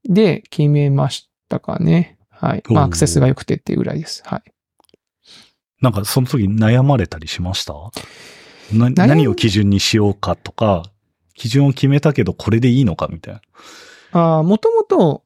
[0.03, 2.17] で決めましたかね。
[2.29, 2.63] はい。
[2.67, 4.21] まあアクセスが良くてっていうぐらいです。
[4.25, 4.53] はい。
[5.81, 7.73] なんかその時悩まれたりしました？
[8.72, 9.36] 何を？
[9.36, 10.84] 基準にしようかとか、
[11.34, 13.34] 基準を決めたけどこれでいいのかみたい
[14.14, 14.39] な。
[14.39, 15.24] あもともと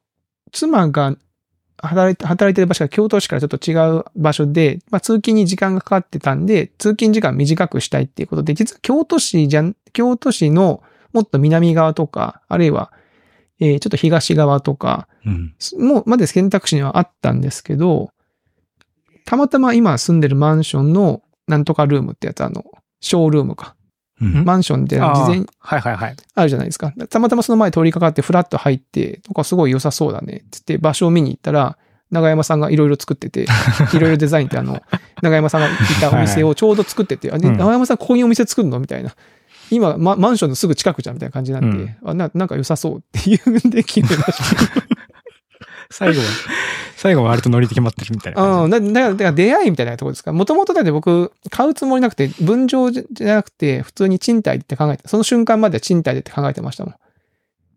[0.52, 1.16] 妻が
[1.80, 10.82] 働いて、働いてる場所が京都市からちょっと違う場所で、まあ通勤に時間がかかってたんで、通勤時間短くしたいっていうことで、実は京都市じゃん、京都市の
[11.12, 12.92] もっと南側とか、あるいは、
[13.60, 15.54] えーちょっと東側とか、うん。
[15.78, 18.10] もうまで選択肢にはあったんですけど、
[19.24, 22.64] たまたま今住んでるマンションのなんとかルームってやつ、あの、
[23.00, 23.74] ショールームか。
[24.20, 24.44] うん。
[24.44, 26.16] マンションで事前にはいはいはい。
[26.34, 26.92] あるじゃないですか。
[27.08, 30.44] たまたまその前通りかかってフラッと入って、なんかすごい良さそうだね。
[30.50, 31.78] つって場所を見に行ったら、
[32.10, 33.42] 長山さんがいろいろ作ってて、
[33.94, 34.82] いろいろデザインってあの、
[35.22, 35.70] 長山さんがい
[36.00, 39.14] たお店を ちょうど作ってて、あでうん長山さんここにお店作るのみたいな。
[39.70, 44.97] 今、ま、マンションのすぐ近くじゃんみたいな感じなんで、あななんか良さそうっていうんで決めました。
[45.90, 46.26] 最後は、
[46.96, 50.32] 最後は割とノリで決まってるみたいな感うん、だだからだから出会いみたいなところですか？
[50.32, 56.94] もともとだって僕、買うつもりなくて、分譲じゃなくて、普通に賃貸って考えて、その瞬間までは賃貸でって考えてましたもん。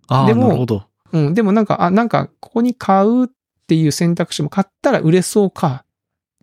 [0.08, 0.84] ああ、なるほど。
[1.14, 3.28] うん、でもなんか、あ、なんか、ここに買うっ
[3.68, 5.86] ていう選択肢も買ったら売れそうか。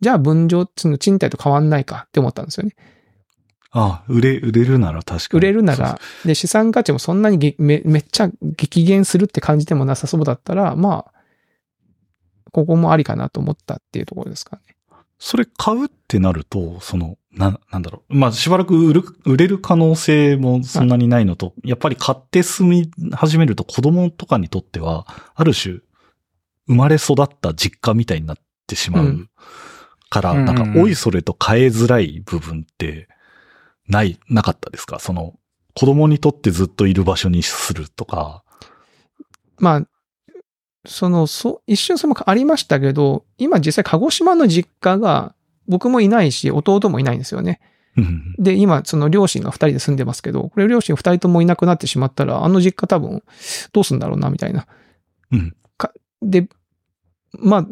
[0.00, 2.74] じゃあ分譲、その賃貸と変わんないかって思ったんですよね。
[3.70, 5.38] ああ、売れ、売れるなら確かに。
[5.38, 11.17] 売れるなそうら、で、資産価値もそんなにげめめっちゃ激減するって感じでもなさそうだったら、まあ、
[12.52, 14.62] ここもありかなと思ったっていうところですかね。
[15.18, 18.14] それ買うってなると、その、な、なんだろう。
[18.14, 25.80] まあ、しばらく売る、売れる可能性もそんなにないのと、やっぱり買って住み始めると子供とかにとっては、ある種、
[26.68, 28.36] 生まれ育った実家みたいになっ
[28.66, 29.28] てしまうう
[30.08, 33.08] から、うんなんかうんう、んおいそれと変えづらい部分って、
[33.88, 35.00] ない、なかったですか？
[35.00, 35.34] その、
[35.74, 38.44] 子供にとってずっといる場所にするとか。
[39.58, 39.86] まあ、
[40.88, 45.34] その、そ、一瞬それもありましたけど、今実際鹿児島の実家が
[45.68, 47.60] 僕もいないし、弟もいないんですよね。
[47.96, 53.22] うんで、今、その両親が二人で住んでますけど、これ両親二人ともいなくなってしまったら、あの実家多分、
[53.72, 54.66] どうすんだろうな、みたいな。
[55.32, 56.48] うんかで、
[57.32, 57.66] まあ、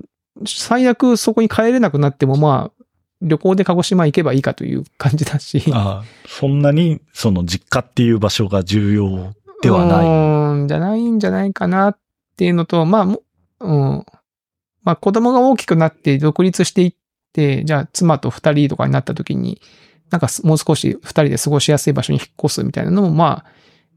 [0.47, 2.85] 最悪そこに帰れなくなっても、まあ、
[3.23, 5.62] 旅行で鹿児島行けばいいかという感じだし。
[5.73, 10.07] ああそんなに、その実家っていう場所が重要ではない。
[10.07, 11.99] うーん、じゃないんじゃないかなっ
[12.37, 13.22] ていうのと、まあ、も
[13.61, 14.07] うん。
[14.82, 16.95] まあ、子供が大きくなって独立していっ
[17.32, 19.61] て、じゃあ妻と二人とかになった時に、
[20.11, 23.51] なんかすもう少し二人で過ごしやすい場所に引っ越すみたいなのも、まあ、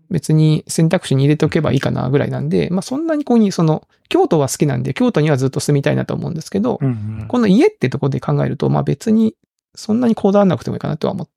[0.09, 6.85] 別に選択肢に入れておけばいいかなぐらいなんで、まあそんなにここに、その、京都は好きなんで、京都にはずっと住みたいなと思うんですけど、じ。
[6.85, 9.35] うんうんこの家ってとこで考えると、まあ別に、
[9.75, 11.29] そんなにこだわらなくてもいいかなとは思っ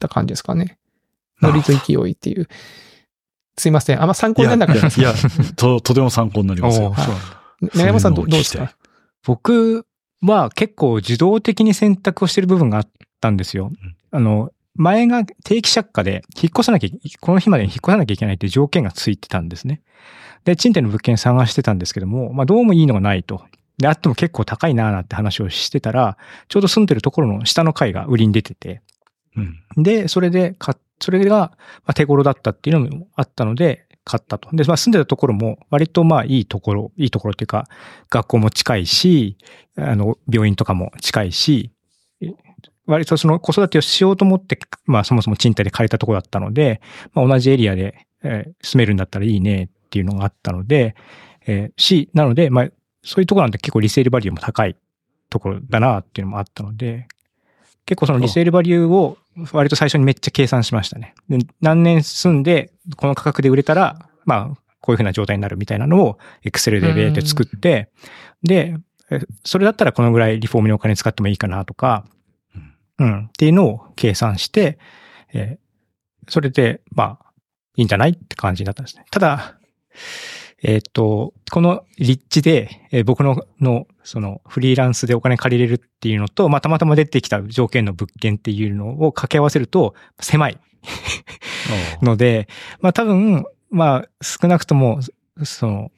[0.00, 0.78] た感じですかね。
[1.40, 2.48] ノリと勢いっていう。
[3.60, 4.00] すいません。
[4.00, 5.18] あんま参考にならなかったですいや、いや
[5.54, 6.94] と、とても参考になりますよ
[7.74, 8.74] 長山さんどそうですか？
[9.24, 9.86] 僕
[10.22, 12.88] は結構受動的に選択をしてる部分があっ
[13.20, 13.70] たんですよ。
[14.10, 16.88] あの、前が定期借家で引っ越さなきゃ、
[17.20, 19.82] この日までに引っ越さなきゃいけないっていう条件がついてたんですね。
[20.44, 23.42] で、賃貸の物件探してたんですけども、まあどうもいいのがないと。
[23.76, 26.16] で、あっても結構高いなーなんて話をしてたら、
[26.48, 28.80] ちょうど住んでるところの下の階が売りに出てて、
[29.36, 29.82] うん。
[29.82, 31.52] で、それで買っ、それが
[31.94, 34.48] 手頃だったっていうのもあったので、買ったと。
[34.54, 37.68] で、まあ住んでたところも割とまあいいところ、いいところっていうか、
[38.08, 39.36] 学校も近いし、
[39.76, 41.70] あの、病院とかも近いし、
[42.86, 46.80] 割とその子育てをしようと思って、まあそもそも賃貸で借りたところだったので、
[47.12, 50.94] まあ同じエリアで、え住めるんだったらいいねっていうのがあったので、
[51.46, 52.68] えーし、なので、まあ
[53.02, 54.76] そういうところなんで結構リセールバリューも高い
[55.30, 57.06] ところだなっていうのもあったので、
[57.90, 59.18] 結構そのリセールバリューを
[59.50, 61.12] 割と最初にめっちゃ計算しましたね。
[61.28, 67.90] で何年住んで、この価格で売れたら、まあ、こういうふうな状態になるみたいなのを、エクセルでベーって作って、
[68.44, 68.76] で、
[69.10, 72.06] えそれだったらこのぐらいリフォームにお金使ってもいいかなとか、
[73.00, 74.78] うん、っていうのを計算して、
[75.32, 75.70] えー
[76.30, 77.32] それで、まあ、
[77.76, 79.04] いいんじゃないって感じになったんですね。
[79.10, 79.58] ただ、
[80.62, 90.58] えーっと、この立地で、えー僕の、の、その、フリーランスでお金借りれるっていうのと、まあ、たまたま出てきた条件の物件っていうのを掛け合わせると、狭い
[92.02, 92.48] ので、
[92.80, 95.00] まあ、多分、まあ、少なくとも、
[95.44, 95.92] その、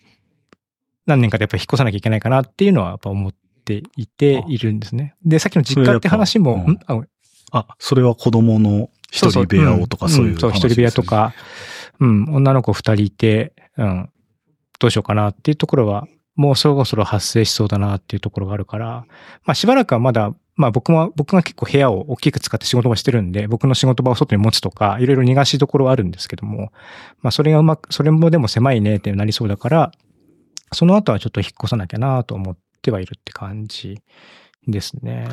[1.07, 3.33] 何年かでやっぱり引っ越さなきゃいけないかなっていうのはやっぱ思っ
[3.65, 5.15] ていているんですね。
[5.25, 7.09] で、さっきの実家って話も、それやっぱん。
[7.53, 11.35] ああ、それは子供の一人部屋をとかそういうね、んそう、一人部屋とか、
[12.01, 14.11] うん、女の子二人いて、うん、
[14.83, 19.05] どうしようかなっていうところは、もうそろそろ発生しそうだなっていうところがあるから、
[19.45, 26.73] まあしばらくはまだ、まあ僕も、僕が結構部屋を大きく使って仕事もしてるんで、僕の仕事場を外に持つとか、いろいろ逃がしどころはあるんですけども、
[27.21, 29.93] まあそれがうまく、それもでも狭いねってなりそうだから、
[30.73, 34.01] その後はちょっと引っ越さなきゃなと思ってはいるって感じ
[34.67, 35.29] ですね。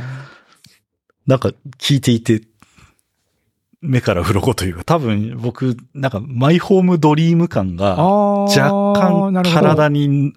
[1.25, 2.41] なんか聞いていて、
[3.81, 10.33] 目から鱗というか、多分僕、なんかマイホームドリーム感が若干体に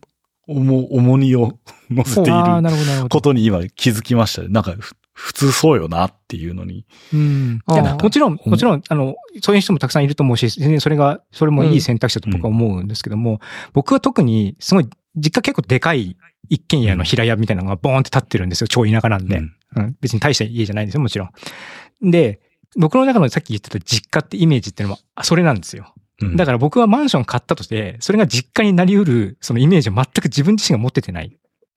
[0.46, 1.58] 重、重荷を
[1.90, 3.08] 乗せている。
[3.08, 4.48] ことに今気づきましたね。
[4.48, 6.86] なんかふ、普通そうよなっていうのに。
[7.12, 7.60] うん。
[7.66, 13.40] もちろん、もちろん、あの、そういう人もたくさんいると思うし、全然それが、それもいい選択肢だと僕は思うんですけども、
[13.72, 16.16] 僕は特に、すごい、実家結構でかい
[16.48, 18.68] 一軒家の平屋みたいなのがボーンって立ってるんですよ。
[18.68, 19.38] 超田舎なんで。
[19.38, 19.96] うんうん。
[20.00, 22.10] 別に大した家じゃないんですよ、もちろん。
[22.10, 22.40] で、
[22.76, 25.94] 僕の中のさっき言ってた実家ってイメージっていうのは、あそれなんですよ。
[26.20, 31.30] うんだから僕はマンション買ったとして、それが実家になり得る、そのイメージを全く自分自身が持っててないっ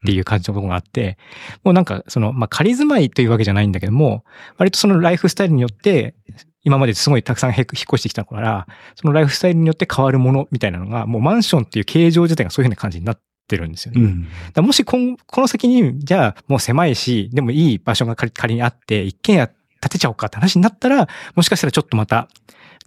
[0.05, 1.17] ていう感じのところがあって、
[1.63, 4.23] もうなんか、その、まあ、仮住まいというわけじゃないんだけども、
[4.57, 6.15] 割とそのライフスタイルによって、
[6.63, 14.01] 今まですごいたくさんへ引っ越してきたから、そのライフスタイルによって変わるものみたいなのが、もうマンションっていう形状自体がそういうふうな感じになってるんですよね。
[14.01, 14.27] うん。
[14.53, 19.49] だもし今この先に、じゃあもう狭いし、でもいい場所が仮仮にあって、一軒家
[19.85, 22.27] 建てちゃおうかって話になったら、もしかしたらちょっとまた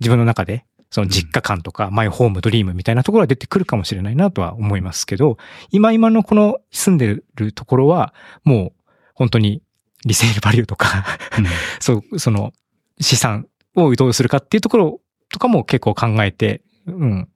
[0.01, 5.39] 自分の中で、その実家感とか、マイホームドリームみたいなところが出てくるかもしれないなとは思いますけど、
[5.71, 8.83] 今今のこの住んでるところは、もう
[9.15, 9.63] 本当に
[10.05, 11.05] リセールバリューとか、
[11.79, 12.53] そう、その
[13.01, 13.47] 資産
[13.77, 17.29] をどうするかっていうところとかも結構考えて、うん。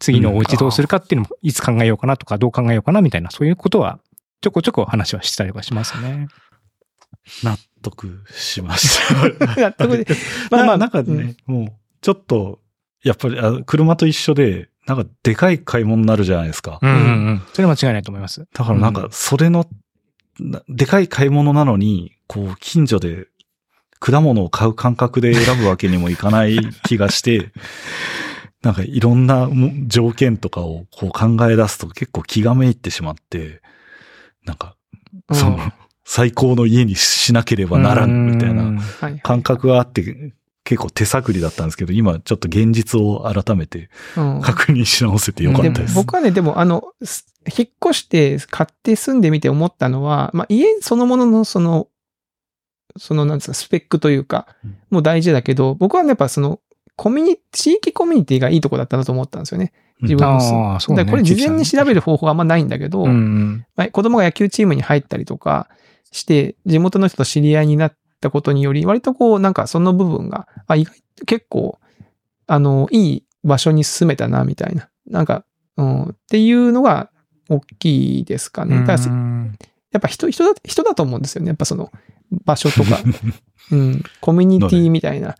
[0.00, 3.98] 次のお家どうするかっていうのもいつ考えようかなとかどう考えようかなみたいなそういうことは
[4.40, 6.28] ちょこちょこ話はしたりはしますね。
[7.42, 9.56] 納得しました。
[9.60, 10.06] 納得で
[10.50, 11.66] まあまあななんかね、もう、
[12.00, 12.60] ちょっと、
[13.02, 16.78] やっぱり、あ車と一緒で、なんか、でかい買い物になるじゃないですか。
[16.80, 17.00] うんうんう
[17.32, 17.42] ん。
[17.52, 18.46] それは間違いないと思います。
[18.52, 19.66] だからなんか、それの、
[20.40, 23.26] なでかい買い物なのに、こう、近所で、
[24.00, 27.52] 果物を買う感覚で選ぶわけにもいかない気がして、
[28.62, 33.60] なんかいろんなも条件とかをこう考え出すと結構気がめいってしまって、
[34.44, 34.76] なんか、
[35.32, 35.72] その、
[36.10, 38.80] 最高の家にしなければならんみたいな。
[39.22, 40.32] 感覚があって、
[40.64, 45.94] 結構手探りだったんですけど、今ちょっと現実を改めてうん確認し直せてよかったでです。
[45.94, 51.88] 僕はね、でも、あの、す引っ越して買って住んでみて思ったのは、まあ、家そのもののその、
[52.96, 56.58] その、なんですか、スペックというかうん、もう大事だけど、僕はねやっぱその、
[56.96, 59.74] コミュニ、地域コミュニティがいいとこだったなと思ったんですよね。
[60.00, 61.04] 自分の住むああ、そうね。
[61.04, 63.66] だからこれ事前に調べる方法はあんまないんだけど、うんうん。
[63.76, 65.68] まあ子供が野球チームに入ったりとか
[66.12, 71.78] して、地元の人と知り合いになったことにより、割とこう、なんかその部分が、あ、意外と結構、
[72.46, 74.88] あの、いい場所に住めたな、みたいな。
[75.06, 75.44] なんか、
[75.76, 77.10] うん、っていうのが
[77.48, 78.80] 大きいですかね。
[78.80, 79.58] だからうん
[79.90, 81.48] やっぱ人、人だ、人だと思うんですよね。
[81.48, 81.90] やっぱその、
[82.44, 82.98] 場所とか、
[83.72, 85.36] うん、コミュニティみたいな。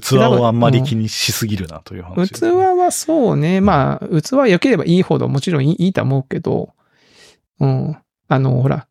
[0.00, 2.30] 器をあんまり気にしすぎるなという話。
[2.30, 3.60] 器はそうね。
[3.60, 6.74] まあ、器は良ければいいほどもちろんいいいいと思うけど、
[7.58, 7.96] うん。
[8.28, 8.86] あの、ほら、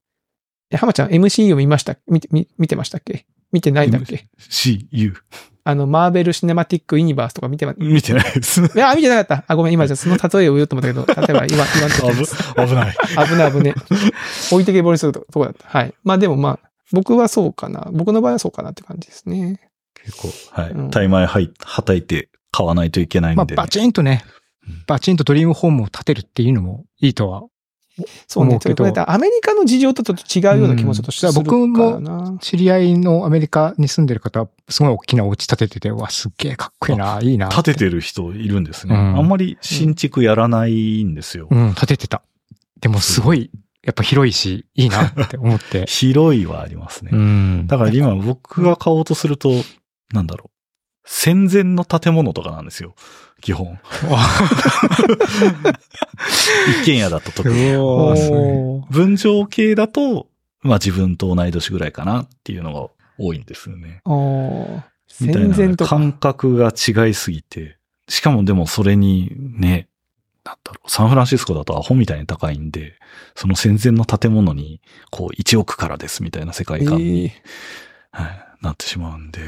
[0.71, 1.95] え浜ちゃん MCU 見ました？
[2.07, 3.25] 見て、見見てましたっけ？
[3.51, 5.13] 見てないんだっけ？CU。
[5.63, 8.61] あの、マーベル・シネマティック・ユニバースとか見てま、い見てないです。
[8.75, 9.45] や、見てなかった。
[9.47, 12.11] あ、ごめん、今じゃその例えを言おうと思ったけど、 例えば今、今のとこ
[12.65, 12.95] 危危ない。
[13.27, 13.75] 危ない危ね。
[14.51, 15.67] 置いてけぼりするとこだった。
[15.67, 15.93] はい。
[16.03, 17.87] まあでもまあ、僕はそうかな。
[17.91, 19.59] 僕の場合はそうかなって感じですね。
[19.95, 20.71] 結構、はい。
[20.71, 21.39] うんタイマイは
[21.83, 23.55] たいて買わないといけないんまあ、で。
[23.55, 24.23] バチンとね
[24.67, 27.43] うん、バチンとドリームホームを建てるっていうのもいいとは。
[28.27, 28.59] そうね。
[28.59, 32.37] ちょっとアメリカの事情とちょっと違うような気もちょっとするうん僕な。
[32.41, 37.49] 知り合いのアメリカに住んでる方は、すごい大きなお家建ててて、うわ、すっげえかっこいいな、いいな。
[37.49, 38.95] 建ててる人いるんですね。
[38.95, 41.47] うんあんまり新築やらないんですよ。
[41.49, 42.21] うん、建ててた。
[42.79, 43.51] でもすごい、
[43.83, 45.85] やっぱ広いし、いいなって思って。
[45.87, 47.11] 広いはありますね。
[47.13, 47.67] うん。
[47.67, 49.51] だから今僕が買おうとすると、
[50.13, 50.49] なんだろう。
[51.05, 52.93] 戦前の建物とかなんですよ。
[53.41, 53.79] 基本。
[56.81, 57.73] 一軒家だと特に。
[58.89, 60.27] 分譲系だと、
[60.61, 64.01] まあ自分と同い年ぐらいかなっていうのが多いんですよね。
[65.21, 65.77] みたいな。
[65.77, 67.77] 感覚が違いすぎて、
[68.07, 69.87] しかもでもそれにね、
[70.43, 72.95] なんだろう、サンフランシスコだとアホみたいに高いんで、
[73.35, 74.81] その戦前の建物に、
[75.11, 77.41] こう1億からですみたいな世界観に、え
[78.11, 79.39] はい、なってしまうんで、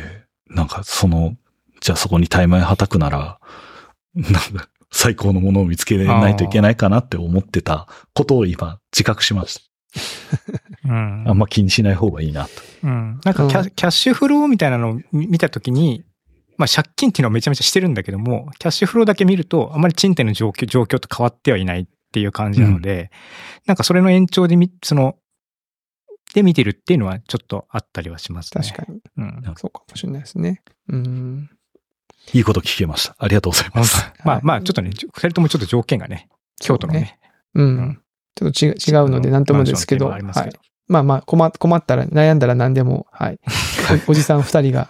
[0.47, 1.35] なんかその、
[1.81, 3.39] じゃあそこにタイマイはたくなら、
[4.91, 9.71] 最高のものを見つけないといけないかなって思ってたことを今自覚しまし
[10.83, 11.31] うんた。
[11.31, 12.51] あんま気にしない方がいいなと。
[12.83, 13.19] うん。
[13.23, 16.03] なんかキャ,、うんキャッシュフローみたいなのを見見たときに、
[16.57, 23.11] まあ借金っていうのはめちゃめちゃしてるんだけども、キャッシュフローだけ見ると、あまり賃貸の状況、状況と変わってはいないっていう感じなので、
[23.65, 25.15] なんかそれの延長でみ、その、
[26.33, 28.63] で見てるっていうのはちょっとあったりはしますね。
[28.63, 29.01] 確かに。
[29.17, 29.43] うん。
[29.57, 30.61] そうかもしれないですね。
[30.87, 31.49] うん。
[32.33, 33.15] いいこと聞けました。
[33.17, 34.13] ありがとうございま本す。
[34.19, 37.19] 当まあまあ、ちょっとね、二人ともちょっと条件がね、京都のね。
[37.55, 38.01] ううんん。
[38.35, 40.23] ちょっと違う違うので何ともですけど、はい。
[40.87, 43.39] まあまあ、困困ったら、悩んだら何でも、はい。
[44.07, 44.89] おおじさん二人が。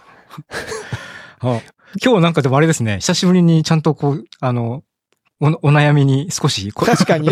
[1.40, 1.60] あ
[2.02, 4.82] 今日なんかでもあれですね、久しぶりにちゃんとこう、あの、
[5.40, 7.30] おお悩みに少しこ確かに。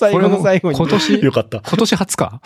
[0.00, 0.78] 最後の最後に。
[0.78, 1.60] 今年、 よかった。
[1.60, 2.40] 今年初か？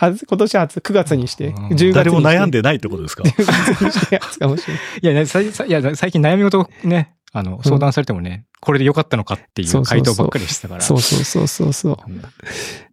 [0.00, 1.92] 今年初、9月にして、うん10月にして。
[1.92, 5.68] 誰も悩んでないってことですか？10月にして初かもしれない。
[5.68, 10.80] いや、最近悩み事ね、あの、相談されてもね、これで良かったのかっていそううそうそう回答ばっかりしてたから。
[10.80, 11.96] そうそうそうそうそう。
[12.08, 12.22] うん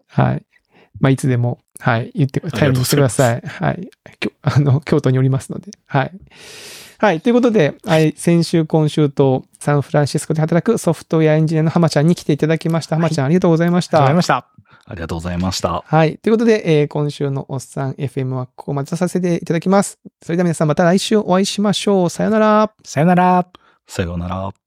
[0.08, 0.43] はい。
[1.00, 3.41] まあ、いつでも、はい、言って、頼りにしてください。
[3.45, 3.89] はい。
[4.20, 5.72] きょ あの、京都におりますので。
[5.86, 6.12] はい。
[6.98, 7.22] はい。
[7.22, 12.95] ということで、はい、先週、今週と、サンフランシスコで働くソフトウェアエンジニアの浜ちゃんに来ていただきました。
[12.95, 13.97] 浜ちゃん、ありがとうございました。
[13.97, 14.58] ありがとうございました。
[14.89, 15.84] ありがとうございました。
[15.86, 16.18] はい。
[16.18, 19.99] ということで、えー今週のおっさん FM はここまでとさせていただきます。
[20.22, 22.10] それでは皆さんまた来週お会いしましょう。
[22.10, 22.72] さよなら。
[22.84, 23.47] さよなら。
[23.88, 24.66] さようなら。